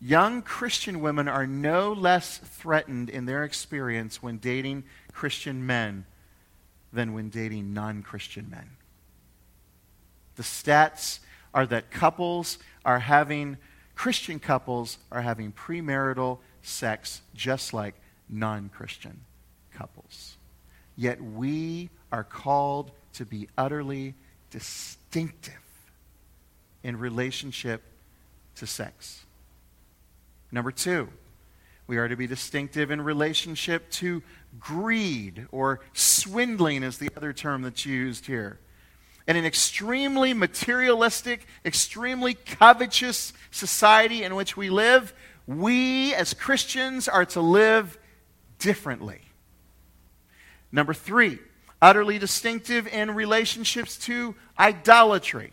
young 0.00 0.42
Christian 0.42 1.00
women 1.00 1.26
are 1.26 1.48
no 1.48 1.92
less 1.92 2.38
threatened 2.38 3.10
in 3.10 3.26
their 3.26 3.42
experience 3.42 4.22
when 4.22 4.38
dating 4.38 4.84
Christian 5.12 5.66
men 5.66 6.06
than 6.92 7.14
when 7.14 7.30
dating 7.30 7.74
non 7.74 8.04
Christian 8.04 8.48
men. 8.48 8.70
The 10.36 10.44
stats 10.44 11.18
are 11.52 11.66
that 11.66 11.90
couples 11.90 12.58
are 12.84 13.00
having, 13.00 13.56
Christian 13.96 14.38
couples 14.38 14.98
are 15.10 15.22
having 15.22 15.50
premarital 15.50 16.38
sex 16.62 17.22
just 17.34 17.74
like 17.74 17.96
non 18.28 18.68
Christian 18.68 19.22
couples. 19.74 20.36
Yet 21.00 21.18
we 21.22 21.88
are 22.12 22.22
called 22.22 22.90
to 23.14 23.24
be 23.24 23.48
utterly 23.56 24.12
distinctive 24.50 25.54
in 26.82 26.98
relationship 26.98 27.82
to 28.56 28.66
sex. 28.66 29.24
Number 30.52 30.70
two, 30.70 31.08
we 31.86 31.96
are 31.96 32.06
to 32.06 32.16
be 32.16 32.26
distinctive 32.26 32.90
in 32.90 33.00
relationship 33.00 33.88
to 33.92 34.22
greed, 34.58 35.46
or 35.52 35.80
swindling 35.94 36.82
is 36.82 36.98
the 36.98 37.08
other 37.16 37.32
term 37.32 37.62
that's 37.62 37.86
used 37.86 38.26
here. 38.26 38.58
In 39.26 39.36
an 39.36 39.46
extremely 39.46 40.34
materialistic, 40.34 41.46
extremely 41.64 42.34
covetous 42.34 43.32
society 43.50 44.22
in 44.22 44.34
which 44.34 44.54
we 44.54 44.68
live, 44.68 45.14
we 45.46 46.12
as 46.12 46.34
Christians 46.34 47.08
are 47.08 47.24
to 47.24 47.40
live 47.40 47.96
differently. 48.58 49.29
Number 50.72 50.94
three, 50.94 51.38
utterly 51.82 52.18
distinctive 52.18 52.86
in 52.86 53.10
relationships 53.12 53.98
to 53.98 54.34
idolatry. 54.58 55.52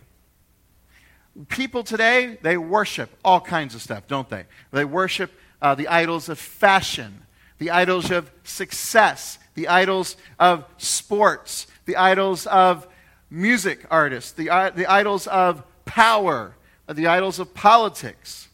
People 1.49 1.83
today, 1.83 2.37
they 2.41 2.57
worship 2.57 3.09
all 3.23 3.41
kinds 3.41 3.75
of 3.75 3.81
stuff, 3.81 4.07
don't 4.07 4.29
they? 4.29 4.45
They 4.71 4.85
worship 4.85 5.31
uh, 5.61 5.75
the 5.75 5.87
idols 5.87 6.29
of 6.29 6.39
fashion, 6.39 7.23
the 7.59 7.71
idols 7.71 8.11
of 8.11 8.31
success, 8.43 9.39
the 9.53 9.67
idols 9.67 10.17
of 10.39 10.65
sports, 10.77 11.67
the 11.85 11.95
idols 11.95 12.45
of 12.47 12.87
music 13.29 13.85
artists, 13.89 14.31
the, 14.31 14.49
uh, 14.49 14.69
the 14.69 14.85
idols 14.87 15.27
of 15.27 15.63
power, 15.85 16.55
uh, 16.87 16.93
the 16.93 17.07
idols 17.07 17.39
of 17.39 17.53
politics. 17.53 18.47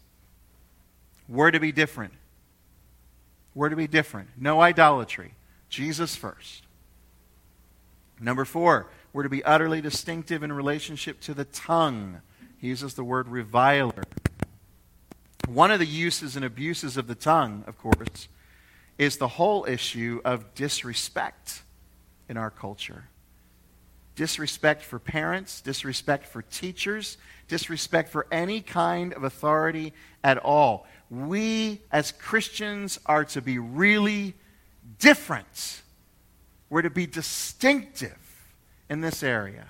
We're 1.28 1.52
to 1.52 1.60
be 1.60 1.72
different. 1.72 2.14
We're 3.56 3.70
to 3.70 3.76
be 3.76 3.88
different. 3.88 4.30
No 4.38 4.62
idolatry. 4.62 5.34
Jesus 5.74 6.16
first. 6.16 6.68
Number 8.20 8.46
four, 8.46 8.92
we're 9.12 9.24
to 9.24 9.30
be 9.30 9.44
utterly 9.44 9.82
distinctive 9.82 10.44
in 10.44 10.54
relationship 10.54 11.20
to 11.22 11.34
the 11.34 11.46
tongue. 11.46 12.22
He 12.60 12.68
uses 12.68 12.94
the 12.94 13.04
word 13.04 13.28
reviler. 13.28 14.04
One 15.48 15.72
of 15.72 15.80
the 15.80 15.88
uses 15.88 16.36
and 16.36 16.46
abuses 16.46 16.96
of 16.96 17.08
the 17.08 17.16
tongue, 17.16 17.64
of 17.66 17.80
course, 17.80 18.28
is 19.00 19.18
the 19.18 19.28
whole 19.28 19.66
issue 19.66 20.22
of 20.24 20.54
disrespect 20.54 21.64
in 22.30 22.38
our 22.38 22.52
culture. 22.52 23.06
Disrespect 24.16 24.84
for 24.84 25.00
parents, 25.00 25.60
disrespect 25.60 26.28
for 26.28 26.44
teachers, 26.44 27.18
disrespect 27.48 28.10
for 28.10 28.28
any 28.32 28.62
kind 28.62 29.12
of 29.12 29.24
authority 29.24 29.94
at 30.24 30.38
all. 30.38 30.86
We 31.10 31.82
as 31.92 32.12
Christians 32.12 33.00
are 33.08 33.26
to 33.26 33.42
be 33.42 33.58
really 33.58 34.36
different. 35.04 35.82
We're 36.70 36.84
to 36.84 36.90
be 36.90 37.06
distinctive 37.06 38.18
in 38.90 39.02
this 39.02 39.22
area. 39.22 39.70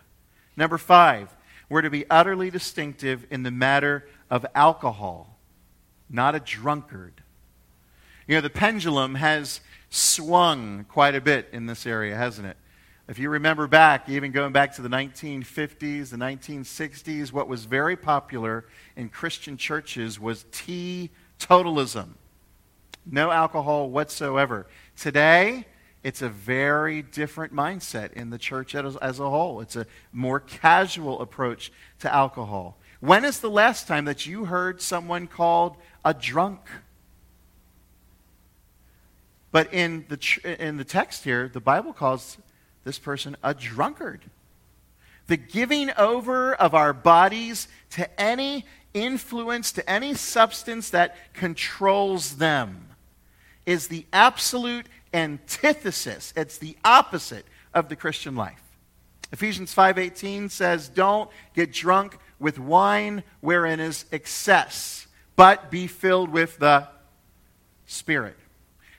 Number 0.56 0.78
five, 0.78 1.36
we're 1.69 1.82
to 1.82 1.89
be 1.89 2.06
utterly 2.08 2.52
distinctive 2.52 3.26
in 3.32 3.41
the 3.41 3.50
matter 3.50 4.08
of 4.30 4.46
alcohol, 4.54 5.39
not 6.08 6.36
a 6.36 6.39
drunkard. 6.39 7.24
You 8.28 8.36
know, 8.36 8.41
the 8.41 8.52
pendulum 8.52 9.15
has 9.15 9.62
swung 9.89 10.86
quite 10.88 11.15
a 11.15 11.22
bit 11.22 11.50
in 11.52 11.65
this 11.65 11.88
area, 11.88 12.15
hasn't 12.15 12.48
it? 12.48 12.58
If 13.08 13.17
you 13.17 13.30
remember 13.32 13.65
back, 13.65 14.08
even 14.10 14.32
going 14.32 14.54
back 14.54 14.76
to 14.76 14.84
the 14.84 14.89
1950s, 14.89 16.12
the 16.12 16.17
1960s, 16.17 17.32
what 17.32 17.48
was 17.48 17.65
very 17.65 17.98
popular 17.98 18.65
in 18.96 19.10
Christian 19.10 19.58
churches 19.58 20.19
was 20.19 20.46
teetotalism. 20.52 22.10
No 23.06 23.32
alcohol 23.32 23.89
whatsoever. 23.89 24.67
Today, 24.97 25.65
it's 26.03 26.21
a 26.21 26.29
very 26.29 27.01
different 27.01 27.53
mindset 27.53 28.13
in 28.13 28.29
the 28.29 28.38
church 28.38 28.75
as, 28.75 28.95
as, 28.97 29.19
a 29.19 29.29
whole. 29.29 29.62
It's 29.62 29.75
a 29.75 29.86
more 30.12 30.39
casual 30.39 31.21
approach 31.21 31.71
to 31.99 32.13
alcohol. 32.13 32.77
When 32.99 33.25
is 33.25 33.39
the 33.39 33.49
last 33.49 33.88
time 33.88 34.06
that 34.06 34.25
you 34.25 34.45
heard 34.45 34.82
someone 34.82 35.27
called 35.27 35.77
a 36.03 36.13
drunk? 36.13 36.60
But 39.51 39.73
in 39.73 40.06
the, 40.10 40.58
in 40.60 40.77
the 40.77 40.84
text 40.84 41.23
here, 41.23 41.47
the 41.47 41.62
Bible 41.62 41.93
calls 41.93 42.38
this 42.84 42.99
person 42.99 43.38
a 43.43 43.53
drunkard. 43.53 44.21
The 45.27 45.38
giving 45.38 45.91
over 45.97 46.53
of 46.53 46.73
our 46.73 46.91
bodies 46.91 47.69
to 47.91 48.19
any 48.19 48.65
influence, 48.93 49.71
to 49.73 49.89
any 49.89 50.15
substance 50.15 50.89
that 50.89 51.15
controls 51.34 52.38
them 52.38 52.92
is 53.65 53.88
the 53.88 54.06
absolute 54.12 54.88
antithesis. 55.13 56.34
It's 56.36 56.58
the 56.58 56.78
opposite 56.84 57.45
of 57.73 57.89
the 57.89 57.95
Christian 57.95 58.36
life. 58.36 58.62
Ephesians 59.32 59.73
5:18 59.73 60.49
says, 60.49 60.89
"Don't 60.89 61.30
get 61.54 61.73
drunk 61.73 62.19
with 62.39 62.60
wine 62.60 63.23
wherein 63.39 63.80
is 63.80 64.06
excess, 64.12 65.08
but 65.36 65.71
be 65.71 65.88
filled 65.88 66.30
with 66.30 66.60
the 66.60 66.88
Spirit." 67.88 68.38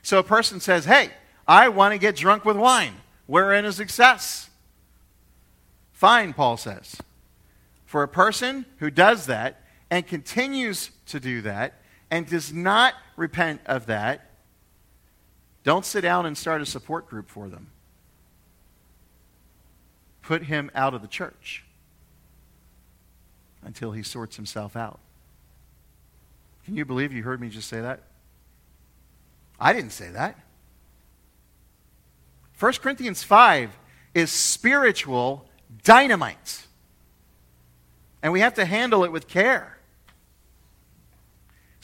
So 0.01 0.19
a 0.19 0.23
person 0.23 0.59
says, 0.59 0.85
"Hey, 0.85 1.11
I 1.47 1.69
want 1.69 1.93
to 1.93 1.97
get 1.97 2.15
drunk 2.15 2.43
with 2.43 2.57
wine 2.57 3.01
wherein 3.27 3.65
is 3.65 3.79
excess." 3.79 4.49
Fine, 5.93 6.33
Paul 6.33 6.57
says. 6.57 6.97
For 7.85 8.03
a 8.03 8.07
person 8.07 8.65
who 8.79 8.89
does 8.89 9.27
that 9.27 9.61
and 9.89 10.05
continues 10.05 10.91
to 11.07 11.19
do 11.21 11.41
that 11.43 11.81
and 12.11 12.27
does 12.27 12.51
not 12.51 12.95
repent 13.15 13.61
of 13.65 13.85
that, 13.85 14.31
don't 15.65 15.83
sit 15.83 16.01
down 16.01 16.25
and 16.25 16.37
start 16.37 16.61
a 16.61 16.65
support 16.65 17.09
group 17.09 17.27
for 17.27 17.49
them. 17.49 17.67
Put 20.21 20.43
him 20.43 20.71
out 20.73 20.93
of 20.93 21.01
the 21.01 21.07
church 21.07 21.65
until 23.63 23.91
he 23.91 24.03
sorts 24.03 24.35
himself 24.35 24.75
out. 24.75 24.99
Can 26.65 26.77
you 26.77 26.85
believe 26.85 27.11
you 27.11 27.23
heard 27.23 27.41
me 27.41 27.49
just 27.49 27.67
say 27.67 27.81
that? 27.81 28.01
I 29.59 29.73
didn't 29.73 29.91
say 29.91 30.09
that. 30.09 30.39
1 32.59 32.73
Corinthians 32.73 33.23
5 33.23 33.71
is 34.13 34.31
spiritual 34.31 35.47
dynamite. 35.83 36.65
And 38.21 38.31
we 38.31 38.39
have 38.39 38.53
to 38.55 38.65
handle 38.65 39.03
it 39.03 39.11
with 39.11 39.27
care. 39.27 39.74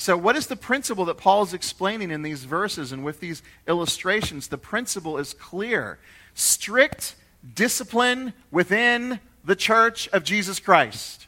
So, 0.02 0.18
what 0.18 0.36
is 0.36 0.48
the 0.48 0.56
principle 0.56 1.06
that 1.06 1.18
Paul 1.18 1.44
is 1.44 1.54
explaining 1.54 2.10
in 2.10 2.24
these 2.24 2.44
verses 2.44 2.92
and 2.92 3.04
with 3.04 3.20
these 3.20 3.44
illustrations? 3.68 4.48
The 4.48 4.58
principle 4.58 5.20
is 5.20 5.36
clear 5.36 6.00
strict 6.34 7.16
discipline 7.54 8.34
within 8.50 9.20
the 9.46 9.56
church 9.56 10.08
of 10.08 10.24
Jesus 10.24 10.60
Christ, 10.60 11.28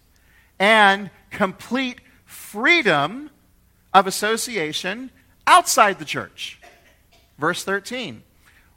and 0.57 1.11
complete 1.29 2.01
freedom 2.25 3.29
of 3.93 4.07
association 4.07 5.11
outside 5.45 5.99
the 5.99 6.03
church. 6.03 6.59
Verse 7.37 7.63
13 7.63 8.23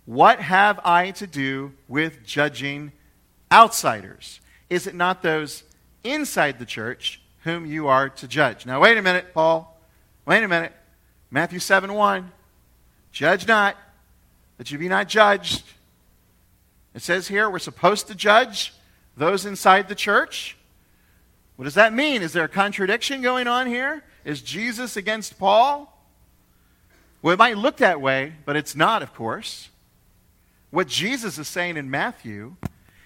What 0.04 0.40
have 0.40 0.78
I 0.84 1.12
to 1.12 1.26
do 1.26 1.72
with 1.88 2.22
judging 2.22 2.92
outsiders? 3.50 4.40
Is 4.68 4.86
it 4.86 4.94
not 4.94 5.22
those 5.22 5.62
inside 6.04 6.58
the 6.58 6.66
church 6.66 7.22
whom 7.44 7.64
you 7.64 7.88
are 7.88 8.10
to 8.10 8.28
judge? 8.28 8.66
Now, 8.66 8.82
wait 8.82 8.98
a 8.98 9.02
minute, 9.02 9.32
Paul. 9.32 9.72
Wait 10.26 10.42
a 10.42 10.48
minute. 10.48 10.72
Matthew 11.30 11.60
7 11.60 11.92
1. 11.92 12.32
Judge 13.12 13.46
not, 13.46 13.76
that 14.58 14.70
you 14.70 14.78
be 14.78 14.88
not 14.88 15.08
judged. 15.08 15.64
It 16.94 17.02
says 17.02 17.28
here 17.28 17.48
we're 17.48 17.60
supposed 17.60 18.08
to 18.08 18.14
judge 18.14 18.74
those 19.16 19.46
inside 19.46 19.88
the 19.88 19.94
church. 19.94 20.56
What 21.54 21.64
does 21.64 21.74
that 21.74 21.94
mean? 21.94 22.22
Is 22.22 22.32
there 22.32 22.44
a 22.44 22.48
contradiction 22.48 23.22
going 23.22 23.46
on 23.46 23.66
here? 23.66 24.02
Is 24.24 24.42
Jesus 24.42 24.96
against 24.96 25.38
Paul? 25.38 25.92
Well, 27.22 27.32
it 27.32 27.38
might 27.38 27.56
look 27.56 27.78
that 27.78 28.00
way, 28.00 28.34
but 28.44 28.56
it's 28.56 28.76
not, 28.76 29.02
of 29.02 29.14
course. 29.14 29.70
What 30.70 30.88
Jesus 30.88 31.38
is 31.38 31.48
saying 31.48 31.76
in 31.76 31.90
Matthew 31.90 32.56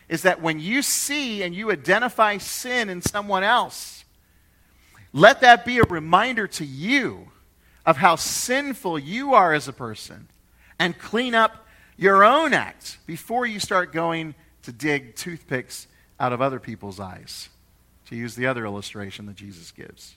is 0.09 0.23
that 0.23 0.41
when 0.41 0.59
you 0.59 0.83
see 0.83 1.43
and 1.43 1.55
you 1.55 1.71
identify 1.71 2.39
sin 2.39 2.89
in 2.89 3.03
someone 3.03 3.45
else, 3.45 4.05
let 5.13 5.41
that 5.41 5.65
be 5.65 5.79
a 5.79 5.85
reminder 5.85 6.47
to 6.47 6.65
you 6.65 7.29
of 7.85 7.97
how 7.97 8.17
sinful 8.17 8.99
you 8.99 9.35
are 9.35 9.53
as 9.53 9.67
a 9.67 9.73
person 9.73 10.29
and 10.79 10.99
clean 10.99 11.35
up 11.35 11.67
your 11.97 12.25
own 12.25 12.55
act 12.55 12.99
before 13.07 13.47
you 13.47 13.59
start 13.59 13.93
going 13.93 14.35
to 14.63 14.73
dig 14.73 15.17
toothpicks 15.17 15.87
out 16.19 16.33
of 16.33 16.41
other 16.41 16.61
people's 16.61 17.01
eyes, 17.01 17.49
to 18.07 18.17
use 18.17 18.35
the 18.35 18.47
other 18.47 18.65
illustration 18.65 19.27
that 19.27 19.37
Jesus 19.37 19.71
gives. 19.71 20.17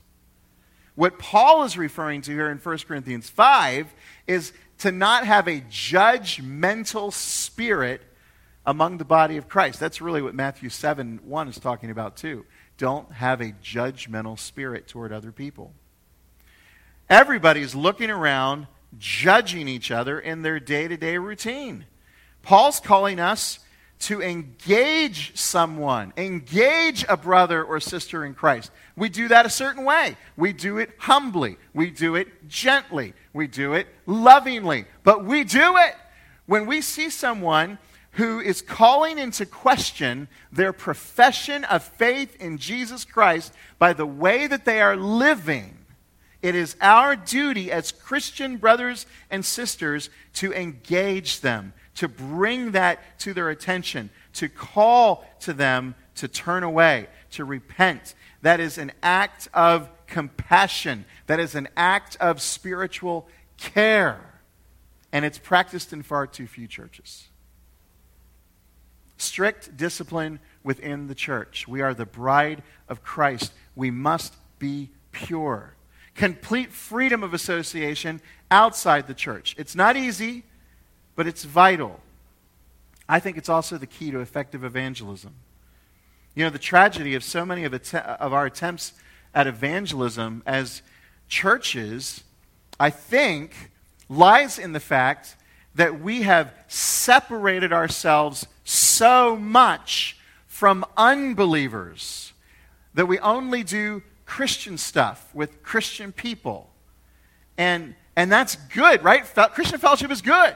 What 0.96 1.18
Paul 1.18 1.64
is 1.64 1.78
referring 1.78 2.22
to 2.24 2.32
here 2.32 2.50
in 2.50 2.58
1 2.58 2.78
Corinthians 2.80 3.30
5 3.30 3.92
is 4.28 4.54
to 4.80 4.92
not 4.92 5.26
have 5.26 5.48
a 5.48 5.62
judgmental 5.62 7.12
spirit 7.12 8.02
among 8.66 8.98
the 8.98 9.06
body 9.06 9.38
of 9.38 9.50
Christ. 9.50 9.80
That's 9.80 10.02
really 10.02 10.22
what 10.22 10.36
Matthew 10.36 10.70
7 10.70 11.22
1 11.24 11.48
is 11.48 11.60
talking 11.60 11.90
about, 11.90 12.16
too 12.16 12.46
don't 12.78 13.12
have 13.12 13.42
a 13.42 13.54
judgmental 13.64 14.38
spirit 14.38 14.88
toward 14.88 15.12
other 15.12 15.32
people. 15.32 15.74
Everybody's 17.10 17.76
looking 17.76 18.10
around, 18.10 18.68
judging 18.98 19.68
each 19.68 19.92
other 19.92 20.20
in 20.20 20.42
their 20.42 20.60
day 20.60 20.88
to 20.88 20.98
day 20.98 21.18
routine. 21.18 21.86
Paul's 22.42 22.80
calling 22.80 23.20
us 23.20 23.60
to 24.00 24.22
engage 24.22 25.36
someone, 25.38 26.12
engage 26.18 27.06
a 27.08 27.16
brother 27.16 27.64
or 27.64 27.80
sister 27.80 28.26
in 28.26 28.34
Christ. 28.34 28.70
We 28.98 29.08
do 29.08 29.30
that 29.30 29.46
a 29.46 29.50
certain 29.50 29.86
way. 29.86 30.18
We 30.36 30.52
do 30.52 30.78
it 30.78 30.92
humbly, 30.98 31.58
we 31.74 31.90
do 31.90 32.16
it 32.16 32.50
gently, 32.50 33.14
we 33.32 33.48
do 33.48 33.74
it 33.74 33.88
lovingly, 34.06 34.86
but 35.04 35.24
we 35.24 35.46
do 35.46 35.78
it. 35.78 35.96
When 36.46 36.66
we 36.66 36.82
see 36.82 37.10
someone 37.10 37.78
who 38.14 38.40
is 38.40 38.62
calling 38.62 39.18
into 39.18 39.46
question 39.46 40.28
their 40.52 40.74
profession 40.74 41.64
of 41.64 41.84
faith 41.84 42.36
in 42.40 42.58
Jesus 42.58 43.06
Christ 43.06 43.54
by 43.80 43.94
the 43.94 44.06
way 44.06 44.48
that 44.48 44.66
they 44.66 44.82
are 44.82 44.96
living, 44.96 45.78
it 46.42 46.56
is 46.56 46.76
our 46.82 47.16
duty 47.16 47.72
as 47.72 47.92
Christian 47.92 48.58
brothers 48.58 49.06
and 49.32 49.44
sisters 49.44 50.10
to 50.34 50.54
engage 50.54 51.40
them, 51.40 51.74
to 51.96 52.08
bring 52.08 52.72
that 52.72 53.00
to 53.20 53.34
their 53.34 53.50
attention, 53.50 54.10
to 54.34 54.48
call 54.48 55.26
to 55.42 55.54
them 55.54 55.96
to 56.16 56.28
turn 56.28 56.64
away, 56.64 57.08
to 57.32 57.46
repent. 57.46 58.14
That 58.44 58.60
is 58.60 58.78
an 58.78 58.92
act 59.02 59.48
of 59.54 59.90
compassion, 60.06 61.06
that 61.26 61.40
is 61.40 61.56
an 61.56 61.68
act 61.76 62.18
of 62.20 62.42
spiritual 62.42 63.28
care. 63.58 64.20
And 65.12 65.26
it's 65.26 65.40
practiced 65.40 65.94
in 65.94 66.04
far 66.04 66.28
too 66.28 66.46
few 66.46 66.68
churches 66.68 67.30
strict 69.18 69.78
discipline 69.78 70.40
within 70.64 71.08
the 71.08 71.16
church. 71.16 71.68
We 71.68 71.82
are 71.82 71.94
the 71.94 72.06
bride 72.06 72.64
of 72.90 73.04
Christ. 73.04 73.54
We 73.76 73.92
must 73.92 74.36
be 74.60 74.90
pure. 75.12 75.76
Complete 76.16 76.72
freedom 76.72 77.24
of 77.24 77.34
association 77.34 78.22
outside 78.52 79.08
the 79.08 79.14
church. 79.14 79.56
It's 79.58 79.76
not 79.76 79.98
easy, 79.98 80.44
but 81.16 81.28
it's 81.28 81.44
vital. 81.44 82.00
I 83.08 83.20
think 83.20 83.38
it's 83.38 83.50
also 83.50 83.78
the 83.78 83.88
key 83.88 84.12
to 84.12 84.20
effective 84.20 84.64
evangelism. 84.64 85.34
You 86.36 86.46
know, 86.46 86.50
the 86.50 86.60
tragedy 86.60 87.16
of 87.16 87.24
so 87.24 87.46
many 87.46 87.64
of, 87.64 87.74
of 87.74 88.34
our 88.34 88.46
attempts 88.46 88.94
at 89.36 89.48
evangelism 89.48 90.44
as 90.46 90.82
churches, 91.28 92.24
I 92.80 92.90
think, 92.90 93.72
lies 94.10 94.58
in 94.60 94.74
the 94.74 94.80
fact 94.80 95.36
that 95.76 96.00
we 96.00 96.22
have 96.24 96.54
separated 96.68 97.74
ourselves 97.74 98.46
so 98.64 99.36
much 99.36 100.18
from 100.48 100.86
unbelievers 100.96 102.34
that 102.94 103.08
we 103.08 103.20
only 103.20 103.64
do 103.64 104.04
Christian 104.26 104.78
stuff 104.78 105.30
with 105.34 105.64
Christian 105.64 106.12
people. 106.12 106.70
And, 107.58 107.96
and 108.16 108.32
that's 108.32 108.56
good, 108.74 109.04
right? 109.04 109.26
Christian 109.54 109.80
fellowship 109.80 110.12
is 110.12 110.22
good. 110.22 110.56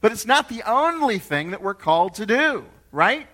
But 0.00 0.12
it's 0.12 0.26
not 0.26 0.48
the 0.48 0.62
only 0.62 1.18
thing 1.18 1.50
that 1.50 1.62
we're 1.62 1.74
called 1.74 2.14
to 2.14 2.26
do, 2.26 2.64
right? 2.92 3.26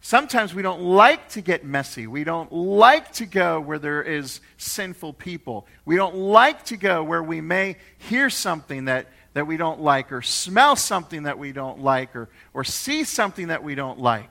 Sometimes 0.00 0.54
we 0.54 0.62
don't 0.62 0.82
like 0.82 1.30
to 1.30 1.40
get 1.40 1.64
messy. 1.64 2.06
We 2.06 2.24
don't 2.24 2.52
like 2.52 3.12
to 3.14 3.26
go 3.26 3.58
where 3.58 3.78
there 3.78 4.02
is 4.02 4.40
sinful 4.58 5.14
people. 5.14 5.66
We 5.86 5.96
don't 5.96 6.14
like 6.14 6.66
to 6.66 6.76
go 6.76 7.02
where 7.02 7.22
we 7.22 7.40
may 7.40 7.76
hear 7.96 8.28
something 8.28 8.84
that 8.84 9.08
that 9.34 9.46
we 9.46 9.56
don't 9.56 9.80
like, 9.80 10.12
or 10.12 10.22
smell 10.22 10.76
something 10.76 11.24
that 11.24 11.38
we 11.38 11.52
don't 11.52 11.80
like, 11.80 12.16
or, 12.16 12.28
or 12.54 12.64
see 12.64 13.04
something 13.04 13.48
that 13.48 13.62
we 13.62 13.74
don't 13.74 13.98
like. 13.98 14.30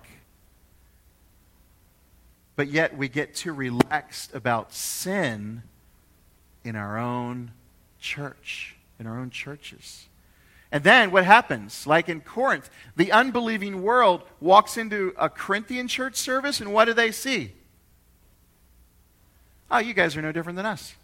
But 2.56 2.70
yet 2.70 2.98
we 2.98 3.10
get 3.10 3.36
too 3.36 3.54
relaxed 3.54 4.34
about 4.34 4.74
sin 4.74 5.64
in 6.64 6.76
our 6.76 6.98
own 6.98 7.52
church, 8.00 8.76
in 9.00 9.08
our 9.08 9.20
own 9.20 9.30
churches. 9.30 10.08
And 10.72 10.84
then 10.84 11.12
what 11.12 11.26
happens? 11.26 11.86
Like 11.86 12.10
in 12.10 12.22
Corinth, 12.22 12.70
the 12.96 13.12
unbelieving 13.12 13.84
world 13.84 14.24
walks 14.40 14.78
into 14.78 15.14
a 15.18 15.30
Corinthian 15.30 15.88
church 15.88 16.16
service, 16.16 16.62
and 16.62 16.74
what 16.74 16.86
do 16.86 16.94
they 16.94 17.12
see? 17.12 17.54
Oh, 19.70 19.80
you 19.80 19.94
guys 19.94 20.16
are 20.16 20.22
no 20.22 20.32
different 20.32 20.56
than 20.56 20.66
us. 20.66 20.96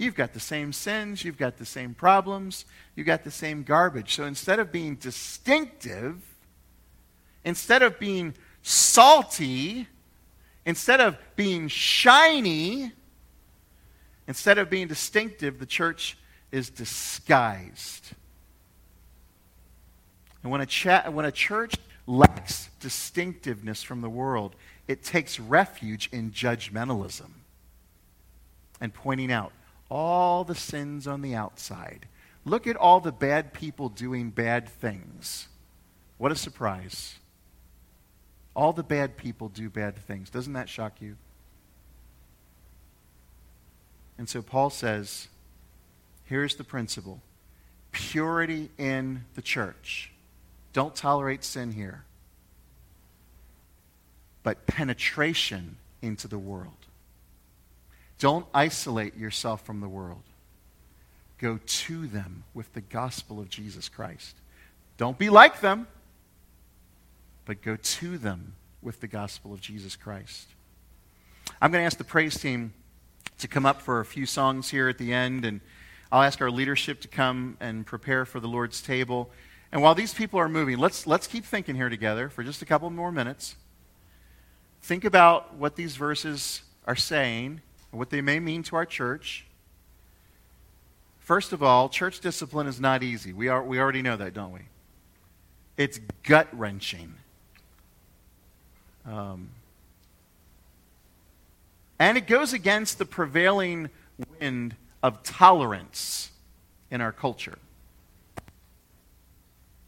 You've 0.00 0.14
got 0.14 0.32
the 0.32 0.40
same 0.40 0.72
sins, 0.72 1.22
you've 1.22 1.36
got 1.36 1.58
the 1.58 1.66
same 1.66 1.92
problems, 1.92 2.64
you've 2.96 3.06
got 3.06 3.22
the 3.22 3.30
same 3.30 3.62
garbage. 3.62 4.14
So 4.14 4.24
instead 4.24 4.58
of 4.58 4.72
being 4.72 4.94
distinctive, 4.94 6.16
instead 7.44 7.82
of 7.82 7.98
being 7.98 8.32
salty, 8.62 9.86
instead 10.64 11.02
of 11.02 11.18
being 11.36 11.68
shiny, 11.68 12.92
instead 14.26 14.56
of 14.56 14.70
being 14.70 14.88
distinctive, 14.88 15.58
the 15.58 15.66
church 15.66 16.16
is 16.50 16.70
disguised. 16.70 18.12
And 20.42 20.50
when 20.50 20.62
a, 20.62 20.66
cha- 20.66 21.10
when 21.10 21.26
a 21.26 21.32
church 21.32 21.74
lacks 22.06 22.70
distinctiveness 22.80 23.82
from 23.82 24.00
the 24.00 24.08
world, 24.08 24.56
it 24.88 25.02
takes 25.02 25.38
refuge 25.38 26.08
in 26.10 26.30
judgmentalism 26.30 27.32
and 28.80 28.94
pointing 28.94 29.30
out 29.30 29.52
all 29.90 30.44
the 30.44 30.54
sins 30.54 31.06
on 31.06 31.20
the 31.20 31.34
outside. 31.34 32.06
Look 32.44 32.66
at 32.66 32.76
all 32.76 33.00
the 33.00 33.12
bad 33.12 33.52
people 33.52 33.88
doing 33.88 34.30
bad 34.30 34.68
things. 34.68 35.48
What 36.16 36.32
a 36.32 36.36
surprise. 36.36 37.16
All 38.54 38.72
the 38.72 38.82
bad 38.82 39.16
people 39.16 39.48
do 39.48 39.68
bad 39.68 39.96
things. 39.96 40.30
Doesn't 40.30 40.52
that 40.54 40.68
shock 40.68 41.00
you? 41.00 41.16
And 44.16 44.28
so 44.28 44.42
Paul 44.42 44.70
says 44.70 45.28
here's 46.24 46.56
the 46.56 46.64
principle 46.64 47.20
purity 47.92 48.70
in 48.78 49.24
the 49.34 49.42
church. 49.42 50.12
Don't 50.72 50.94
tolerate 50.94 51.42
sin 51.42 51.72
here, 51.72 52.04
but 54.42 54.66
penetration 54.66 55.76
into 56.00 56.28
the 56.28 56.38
world. 56.38 56.79
Don't 58.20 58.44
isolate 58.52 59.16
yourself 59.16 59.64
from 59.64 59.80
the 59.80 59.88
world. 59.88 60.22
Go 61.38 61.58
to 61.64 62.06
them 62.06 62.44
with 62.52 62.72
the 62.74 62.82
gospel 62.82 63.40
of 63.40 63.48
Jesus 63.48 63.88
Christ. 63.88 64.36
Don't 64.98 65.16
be 65.16 65.30
like 65.30 65.62
them, 65.62 65.88
but 67.46 67.62
go 67.62 67.76
to 67.76 68.18
them 68.18 68.52
with 68.82 69.00
the 69.00 69.06
gospel 69.06 69.54
of 69.54 69.62
Jesus 69.62 69.96
Christ. 69.96 70.48
I'm 71.62 71.72
going 71.72 71.80
to 71.80 71.86
ask 71.86 71.96
the 71.96 72.04
praise 72.04 72.38
team 72.38 72.74
to 73.38 73.48
come 73.48 73.64
up 73.64 73.80
for 73.80 74.00
a 74.00 74.04
few 74.04 74.26
songs 74.26 74.68
here 74.68 74.90
at 74.90 74.98
the 74.98 75.14
end, 75.14 75.46
and 75.46 75.62
I'll 76.12 76.22
ask 76.22 76.42
our 76.42 76.50
leadership 76.50 77.00
to 77.00 77.08
come 77.08 77.56
and 77.58 77.86
prepare 77.86 78.26
for 78.26 78.38
the 78.38 78.48
Lord's 78.48 78.82
table. 78.82 79.30
And 79.72 79.80
while 79.80 79.94
these 79.94 80.12
people 80.12 80.38
are 80.38 80.48
moving, 80.48 80.76
let's, 80.76 81.06
let's 81.06 81.26
keep 81.26 81.46
thinking 81.46 81.74
here 81.74 81.88
together 81.88 82.28
for 82.28 82.44
just 82.44 82.60
a 82.60 82.66
couple 82.66 82.90
more 82.90 83.10
minutes. 83.10 83.56
Think 84.82 85.06
about 85.06 85.54
what 85.54 85.76
these 85.76 85.96
verses 85.96 86.60
are 86.86 86.96
saying 86.96 87.62
what 87.90 88.10
they 88.10 88.20
may 88.20 88.38
mean 88.38 88.62
to 88.64 88.76
our 88.76 88.86
church. 88.86 89.46
First 91.18 91.52
of 91.52 91.62
all, 91.62 91.88
church 91.88 92.20
discipline 92.20 92.66
is 92.66 92.80
not 92.80 93.02
easy. 93.02 93.32
We, 93.32 93.48
are, 93.48 93.62
we 93.62 93.78
already 93.78 94.02
know 94.02 94.16
that, 94.16 94.34
don't 94.34 94.52
we? 94.52 94.60
It's 95.76 96.00
gut 96.24 96.48
wrenching. 96.52 97.14
Um, 99.06 99.50
and 101.98 102.16
it 102.18 102.26
goes 102.26 102.52
against 102.52 102.98
the 102.98 103.04
prevailing 103.04 103.90
wind 104.40 104.74
of 105.02 105.22
tolerance 105.22 106.30
in 106.90 107.00
our 107.00 107.12
culture. 107.12 107.58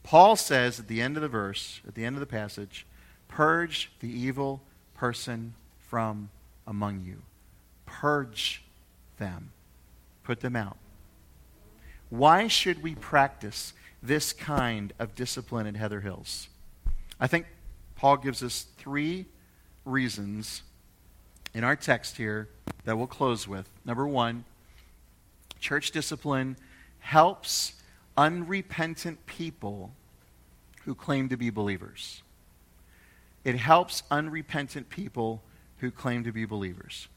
Paul 0.03 0.37
says 0.37 0.79
at 0.79 0.89
the 0.89 1.01
end 1.01 1.17
of 1.17 1.23
the 1.23 1.29
verse, 1.29 1.81
at 1.87 1.95
the 1.95 2.05
end 2.05 2.17
of 2.17 2.21
the 2.21 2.27
passage, 2.27 2.87
purge 3.29 3.91
the 4.01 4.09
evil 4.09 4.61
person 4.95 5.55
from 5.89 6.29
among 6.67 7.03
you. 7.05 7.23
Purge 8.01 8.63
them. 9.19 9.53
Put 10.25 10.41
them 10.41 10.57
out. 10.57 10.79
Why 12.09 12.49
should 12.49 12.83
we 12.83 12.95
practice 12.95 13.75
this 14.03 14.33
kind 14.33 14.93
of 14.99 15.15
discipline 15.15 15.67
in 15.67 15.75
Heather 15.75 16.01
Hills? 16.01 16.49
I 17.21 17.27
think 17.27 17.47
Paul 17.95 18.17
gives 18.17 18.43
us 18.43 18.67
three 18.79 19.27
reasons 19.85 20.63
in 21.55 21.65
our 21.65 21.77
text 21.77 22.17
here 22.17 22.49
that 22.85 22.97
we'll 22.97 23.07
close 23.07 23.47
with. 23.47 23.69
Number 23.85 24.07
one, 24.07 24.45
church 25.61 25.91
discipline 25.91 26.57
helps 26.99 27.75
unrepentant 28.17 29.25
people 29.27 29.93
who 30.85 30.95
claim 30.95 31.29
to 31.29 31.37
be 31.37 31.51
believers. 31.51 32.23
It 33.45 33.57
helps 33.57 34.03
unrepentant 34.11 34.89
people 34.89 35.43
who 35.79 35.91
claim 35.91 36.25
to 36.25 36.33
be 36.33 36.45
believers. 36.45 37.09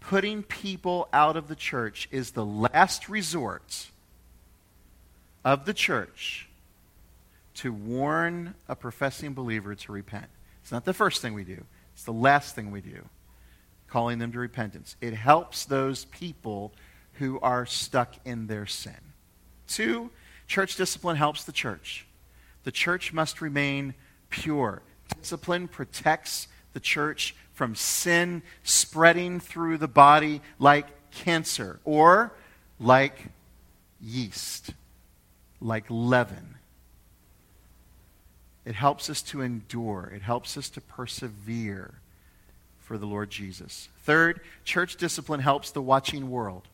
Putting 0.00 0.42
people 0.42 1.08
out 1.12 1.36
of 1.36 1.48
the 1.48 1.56
church 1.56 2.08
is 2.10 2.30
the 2.30 2.44
last 2.44 3.08
resort 3.08 3.88
of 5.44 5.64
the 5.64 5.74
church 5.74 6.48
to 7.54 7.72
warn 7.72 8.54
a 8.68 8.76
professing 8.76 9.32
believer 9.32 9.74
to 9.74 9.92
repent. 9.92 10.26
It's 10.62 10.72
not 10.72 10.84
the 10.84 10.94
first 10.94 11.22
thing 11.22 11.34
we 11.34 11.44
do, 11.44 11.64
it's 11.94 12.04
the 12.04 12.12
last 12.12 12.54
thing 12.54 12.70
we 12.70 12.80
do, 12.80 13.08
calling 13.88 14.18
them 14.18 14.32
to 14.32 14.38
repentance. 14.38 14.96
It 15.00 15.14
helps 15.14 15.64
those 15.64 16.04
people 16.06 16.72
who 17.14 17.40
are 17.40 17.64
stuck 17.64 18.14
in 18.24 18.46
their 18.46 18.66
sin. 18.66 18.94
Two, 19.66 20.10
church 20.46 20.76
discipline 20.76 21.16
helps 21.16 21.44
the 21.44 21.52
church. 21.52 22.06
The 22.64 22.72
church 22.72 23.12
must 23.12 23.40
remain 23.40 23.94
pure. 24.28 24.82
Discipline 25.20 25.68
protects 25.68 26.48
the 26.72 26.80
church 26.80 27.34
from 27.56 27.74
sin 27.74 28.42
spreading 28.62 29.40
through 29.40 29.78
the 29.78 29.88
body 29.88 30.42
like 30.58 30.86
cancer 31.10 31.80
or 31.86 32.30
like 32.78 33.28
yeast, 33.98 34.74
like 35.58 35.86
leaven. 35.88 36.56
It 38.66 38.74
helps 38.74 39.08
us 39.08 39.22
to 39.22 39.40
endure, 39.40 40.12
it 40.14 40.20
helps 40.20 40.58
us 40.58 40.68
to 40.68 40.82
persevere 40.82 41.94
for 42.78 42.98
the 42.98 43.06
Lord 43.06 43.30
Jesus. 43.30 43.88
Third, 44.02 44.42
church 44.64 44.96
discipline 44.96 45.40
helps 45.40 45.70
the 45.70 45.80
watching 45.80 46.30
world. 46.30 46.68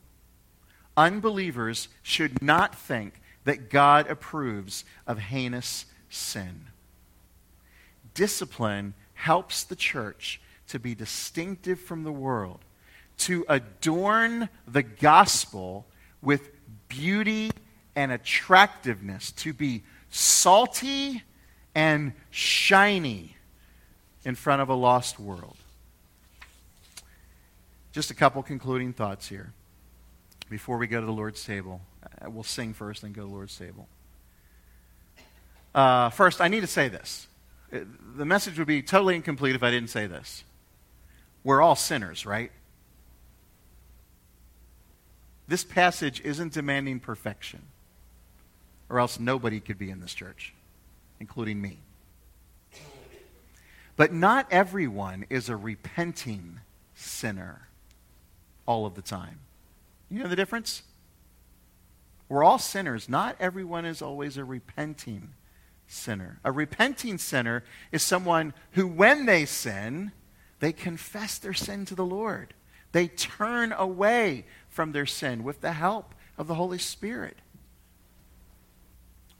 Unbelievers 0.97 1.87
should 2.01 2.41
not 2.41 2.75
think 2.75 3.21
that 3.45 3.69
God 3.69 4.11
approves 4.11 4.83
of 5.07 5.17
heinous 5.17 5.85
sin. 6.09 6.65
Discipline 8.13 8.95
helps 9.13 9.63
the 9.63 9.77
church 9.77 10.41
to 10.67 10.79
be 10.79 10.95
distinctive 10.95 11.79
from 11.79 12.03
the 12.03 12.11
world, 12.11 12.59
to 13.19 13.45
adorn 13.49 14.49
the 14.67 14.83
gospel 14.83 15.85
with 16.21 16.49
beauty 16.89 17.51
and 17.95 18.11
attractiveness, 18.11 19.31
to 19.31 19.53
be 19.53 19.83
salty 20.09 21.23
and 21.75 22.13
shiny 22.29 23.35
in 24.25 24.35
front 24.35 24.61
of 24.61 24.69
a 24.69 24.73
lost 24.73 25.19
world. 25.19 25.57
Just 27.91 28.09
a 28.09 28.15
couple 28.15 28.41
concluding 28.41 28.93
thoughts 28.93 29.27
here 29.27 29.53
before 30.49 30.77
we 30.77 30.87
go 30.87 30.99
to 30.99 31.05
the 31.05 31.11
Lord's 31.11 31.43
table. 31.43 31.81
Uh, 32.03 32.29
we'll 32.29 32.43
sing 32.43 32.73
first 32.73 33.03
and 33.03 33.13
go 33.13 33.21
to 33.21 33.27
the 33.27 33.33
Lord's 33.33 33.57
table. 33.57 33.87
Uh, 35.75 36.09
first, 36.09 36.41
I 36.41 36.47
need 36.47 36.61
to 36.61 36.67
say 36.67 36.87
this. 36.87 37.27
Uh, 37.71 37.79
the 38.15 38.25
message 38.25 38.57
would 38.57 38.67
be 38.67 38.81
totally 38.81 39.15
incomplete 39.15 39.55
if 39.55 39.63
I 39.63 39.71
didn't 39.71 39.89
say 39.89 40.07
this. 40.07 40.43
We're 41.43 41.61
all 41.61 41.75
sinners, 41.75 42.25
right? 42.25 42.51
This 45.47 45.63
passage 45.63 46.21
isn't 46.21 46.53
demanding 46.53 46.99
perfection, 46.99 47.63
or 48.89 48.99
else 48.99 49.19
nobody 49.19 49.59
could 49.59 49.77
be 49.77 49.89
in 49.89 49.99
this 49.99 50.13
church, 50.13 50.53
including 51.19 51.61
me. 51.61 51.79
But 53.95 54.13
not 54.13 54.47
everyone 54.51 55.25
is 55.29 55.49
a 55.49 55.55
repenting 55.55 56.61
sinner 56.95 57.67
all 58.65 58.85
of 58.85 58.95
the 58.95 59.01
time. 59.01 59.39
You 60.09 60.19
know 60.19 60.29
the 60.29 60.35
difference? 60.35 60.83
We're 62.29 62.43
all 62.43 62.57
sinners. 62.57 63.07
Not 63.07 63.35
everyone 63.39 63.85
is 63.85 64.01
always 64.01 64.37
a 64.37 64.43
repenting 64.43 65.33
sinner. 65.87 66.39
A 66.43 66.51
repenting 66.51 67.17
sinner 67.17 67.63
is 67.91 68.01
someone 68.01 68.53
who, 68.71 68.87
when 68.87 69.25
they 69.25 69.45
sin, 69.45 70.11
they 70.63 70.71
confess 70.71 71.39
their 71.39 71.53
sin 71.53 71.83
to 71.83 71.93
the 71.93 72.05
Lord. 72.05 72.53
They 72.93 73.09
turn 73.09 73.73
away 73.73 74.45
from 74.69 74.93
their 74.93 75.05
sin 75.05 75.43
with 75.43 75.59
the 75.59 75.73
help 75.73 76.15
of 76.37 76.47
the 76.47 76.55
Holy 76.55 76.77
Spirit. 76.77 77.35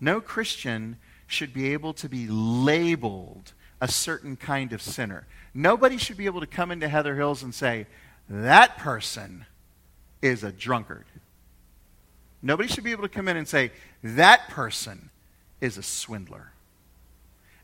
No 0.01 0.19
Christian 0.19 0.97
should 1.25 1.53
be 1.53 1.71
able 1.71 1.93
to 1.93 2.09
be 2.09 2.27
labeled 2.27 3.53
a 3.79 3.87
certain 3.87 4.35
kind 4.35 4.73
of 4.73 4.81
sinner. 4.81 5.25
Nobody 5.53 5.97
should 5.97 6.17
be 6.17 6.25
able 6.25 6.41
to 6.41 6.45
come 6.45 6.71
into 6.71 6.89
Heather 6.89 7.15
Hills 7.15 7.41
and 7.41 7.55
say, 7.55 7.87
that 8.27 8.77
person 8.77 9.45
is 10.21 10.43
a 10.43 10.51
drunkard. 10.51 11.05
Nobody 12.41 12.67
should 12.67 12.83
be 12.83 12.91
able 12.91 13.03
to 13.03 13.09
come 13.09 13.29
in 13.29 13.37
and 13.37 13.47
say, 13.47 13.71
that 14.03 14.49
person 14.49 15.09
is 15.61 15.77
a 15.77 15.83
swindler. 15.83 16.51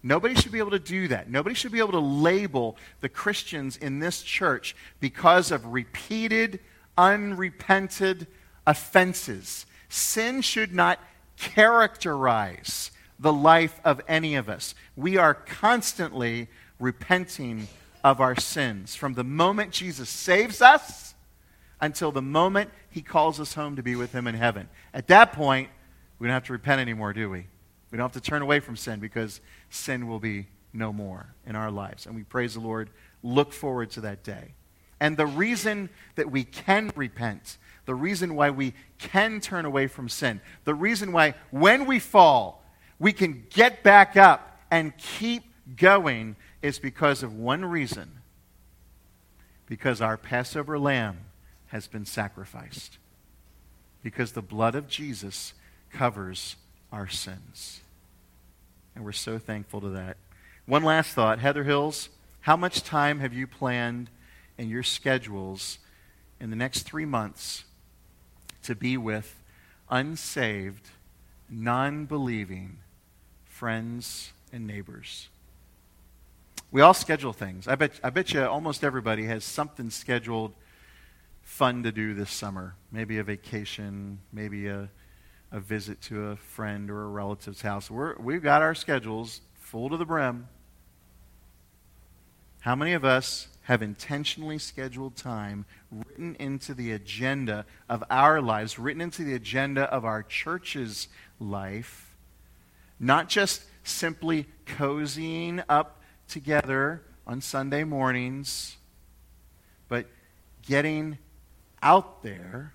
Nobody 0.02 0.36
should 0.36 0.52
be 0.52 0.60
able 0.60 0.72
to 0.72 0.80
do 0.80 1.10
that. 1.10 1.30
Nobody 1.30 1.56
should 1.56 1.72
be 1.72 1.80
able 1.80 1.92
to 1.92 2.00
label 2.00 2.78
the 3.02 3.10
Christians 3.10 3.76
in 3.76 4.00
this 4.00 4.22
church 4.22 4.76
because 5.00 5.52
of 5.52 5.66
repeated, 5.66 6.60
unrepented 6.98 8.28
offenses. 8.66 9.66
Sin 9.90 10.42
should 10.42 10.74
not 10.74 11.00
characterize 11.38 12.92
the 13.20 13.34
life 13.34 13.80
of 13.84 14.02
any 14.08 14.36
of 14.36 14.48
us. 14.48 14.74
We 14.96 15.18
are 15.18 15.34
constantly 15.34 16.48
repenting 16.80 17.68
of 18.04 18.22
our 18.22 18.36
sins 18.36 18.96
from 18.96 19.16
the 19.16 19.24
moment 19.24 19.72
Jesus 19.72 20.10
saves 20.10 20.62
us 20.62 21.14
until 21.82 22.12
the 22.12 22.22
moment 22.22 22.70
he 22.90 23.02
calls 23.02 23.40
us 23.40 23.54
home 23.54 23.76
to 23.76 23.84
be 23.84 23.96
with 23.96 24.14
him 24.14 24.28
in 24.28 24.36
heaven. 24.36 24.70
At 24.94 25.08
that 25.08 25.34
point, 25.34 25.70
we 26.18 26.28
don't 26.28 26.34
have 26.34 26.46
to 26.46 26.54
repent 26.54 26.82
anymore, 26.82 27.14
do 27.14 27.30
we? 27.30 27.48
We 27.92 27.98
don't 27.98 28.14
have 28.14 28.22
to 28.22 28.30
turn 28.30 28.42
away 28.42 28.60
from 28.60 28.76
sin 28.76 29.00
because 29.00 29.42
sin 29.70 30.08
will 30.08 30.20
be 30.20 30.48
no 30.74 30.94
more 30.94 31.34
in 31.46 31.56
our 31.56 31.72
lives. 31.72 32.06
And 32.06 32.16
we 32.16 32.24
praise 32.24 32.54
the 32.54 32.60
Lord, 32.60 32.90
look 33.24 33.52
forward 33.52 33.90
to 33.92 34.02
that 34.02 34.24
day. 34.24 34.54
And 35.00 35.18
the 35.18 35.26
reason 35.26 35.90
that 36.16 36.30
we 36.30 36.44
can 36.44 36.92
repent, 36.96 37.58
the 37.86 37.96
reason 37.96 38.36
why 38.36 38.50
we 38.50 38.74
can 38.98 39.40
turn 39.40 39.66
away 39.66 39.88
from 39.88 40.10
sin, 40.10 40.42
the 40.66 40.76
reason 40.76 41.12
why 41.12 41.36
when 41.52 41.86
we 41.86 42.00
fall, 42.00 42.64
we 43.00 43.14
can 43.14 43.46
get 43.50 43.82
back 43.82 44.18
up 44.18 44.60
and 44.70 44.96
keep 44.98 45.44
going 45.78 46.36
is 46.62 46.80
because 46.80 47.24
of 47.24 47.34
one 47.34 47.64
reason 47.64 48.20
because 49.70 50.02
our 50.02 50.18
Passover 50.18 50.78
lamb 50.78 51.20
has 51.68 51.88
been 51.88 52.04
sacrificed. 52.04 52.98
Because 54.02 54.32
the 54.32 54.42
blood 54.42 54.76
of 54.76 54.88
Jesus 54.88 55.54
covers 55.92 56.56
our 56.92 57.08
sins. 57.08 57.82
And 58.96 59.06
we're 59.06 59.12
so 59.12 59.38
thankful 59.38 59.82
to 59.82 59.90
that. 59.90 60.18
One 60.66 60.84
last 60.84 61.14
thought 61.14 61.40
Heather 61.40 61.64
Hills, 61.64 62.10
how 62.42 62.56
much 62.56 62.84
time 62.84 63.20
have 63.20 63.34
you 63.34 63.48
planned 63.48 64.10
in 64.58 64.70
your 64.70 64.84
schedules 64.84 65.80
in 66.40 66.50
the 66.50 66.56
next 66.56 66.84
three 66.84 67.06
months 67.06 67.64
to 68.64 68.76
be 68.76 68.98
with 68.98 69.36
unsaved, 69.90 70.88
non 71.50 72.06
believing 72.06 72.80
friends 73.46 74.32
and 74.52 74.68
neighbors? 74.68 75.30
We 76.72 76.82
all 76.82 76.94
schedule 76.94 77.34
things. 77.34 77.68
I 77.68 77.76
bet, 77.76 78.00
I 78.04 78.12
bet 78.12 78.34
you 78.34 78.46
almost 78.46 78.84
everybody 78.84 79.26
has 79.26 79.44
something 79.44 79.90
scheduled 79.90 80.54
fun 81.42 81.82
to 81.84 81.92
do 81.92 82.14
this 82.14 82.30
summer. 82.30 82.76
Maybe 82.92 83.18
a 83.18 83.24
vacation, 83.24 84.20
maybe 84.32 84.68
a, 84.68 84.90
a 85.52 85.60
visit 85.60 86.02
to 86.02 86.28
a 86.28 86.36
friend 86.36 86.90
or 86.90 87.04
a 87.04 87.08
relative's 87.08 87.62
house. 87.62 87.90
We're, 87.90 88.16
we've 88.18 88.44
got 88.44 88.62
our 88.62 88.76
schedules 88.76 89.42
full 89.60 89.90
to 89.90 89.98
the 89.98 90.06
brim. 90.06 90.48
How 92.62 92.76
many 92.76 92.94
of 92.94 93.06
us 93.06 93.48
have 93.64 93.82
intentionally 93.82 94.58
scheduled 94.58 95.16
time 95.16 95.66
written 95.92 96.36
into 96.40 96.74
the 96.74 96.92
agenda 96.92 97.66
of 97.88 98.04
our 98.10 98.42
lives, 98.42 98.80
written 98.80 99.02
into 99.02 99.24
the 99.24 99.34
agenda 99.36 99.84
of 99.94 100.04
our 100.06 100.24
church's 100.24 101.08
life, 101.40 102.16
not 103.00 103.30
just 103.30 103.64
simply 103.84 104.48
cozying 104.66 105.64
up 105.70 106.02
together 106.28 107.04
on 107.26 107.42
Sunday 107.42 107.84
mornings, 107.84 108.78
but 109.88 110.08
getting 110.66 111.18
out 111.82 112.24
there 112.24 112.74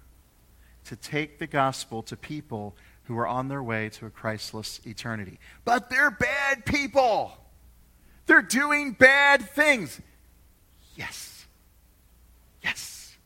to 0.86 0.96
take 0.96 1.38
the 1.38 1.46
gospel 1.46 2.02
to 2.04 2.16
people 2.16 2.74
who 3.04 3.18
are 3.18 3.26
on 3.26 3.48
their 3.48 3.62
way 3.62 3.88
to 3.90 4.06
a 4.06 4.10
Christless 4.10 4.80
eternity. 4.86 5.38
But 5.64 5.90
they're 5.90 6.10
bad 6.10 6.64
people. 6.64 7.36
They're 8.26 8.42
doing 8.42 8.92
bad 8.92 9.42
things. 9.50 10.00
Yes. 10.96 11.46
Yes. 12.62 13.16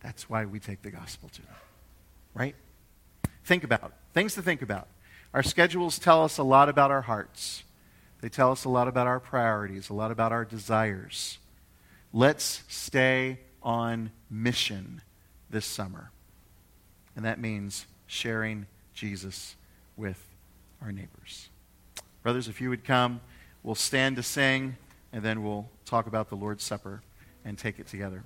That's 0.00 0.28
why 0.28 0.44
we 0.44 0.58
take 0.58 0.82
the 0.82 0.90
gospel 0.90 1.28
to 1.28 1.42
them. 1.42 1.54
Right? 2.34 2.56
Think 3.44 3.64
about 3.64 3.92
things 4.12 4.34
to 4.34 4.42
think 4.42 4.62
about. 4.62 4.88
Our 5.32 5.42
schedules 5.42 5.98
tell 5.98 6.24
us 6.24 6.38
a 6.38 6.42
lot 6.42 6.68
about 6.68 6.90
our 6.90 7.02
hearts. 7.02 7.62
They 8.20 8.28
tell 8.28 8.50
us 8.50 8.64
a 8.64 8.68
lot 8.68 8.88
about 8.88 9.06
our 9.06 9.20
priorities, 9.20 9.90
a 9.90 9.94
lot 9.94 10.10
about 10.10 10.32
our 10.32 10.44
desires. 10.44 11.38
Let's 12.12 12.64
stay 12.68 13.40
on 13.62 14.10
mission 14.30 15.02
this 15.50 15.66
summer. 15.66 16.10
And 17.16 17.24
that 17.24 17.40
means 17.40 17.86
sharing 18.06 18.66
Jesus 18.94 19.56
with 19.96 20.22
our 20.80 20.92
neighbors. 20.92 21.48
Brothers, 22.22 22.46
if 22.46 22.60
you 22.60 22.68
would 22.68 22.84
come, 22.84 23.20
we'll 23.62 23.74
stand 23.74 24.16
to 24.16 24.22
sing, 24.22 24.76
and 25.12 25.22
then 25.22 25.42
we'll 25.42 25.68
talk 25.84 26.06
about 26.06 26.28
the 26.28 26.36
Lord's 26.36 26.62
Supper 26.62 27.02
and 27.44 27.56
take 27.58 27.78
it 27.78 27.86
together. 27.86 28.22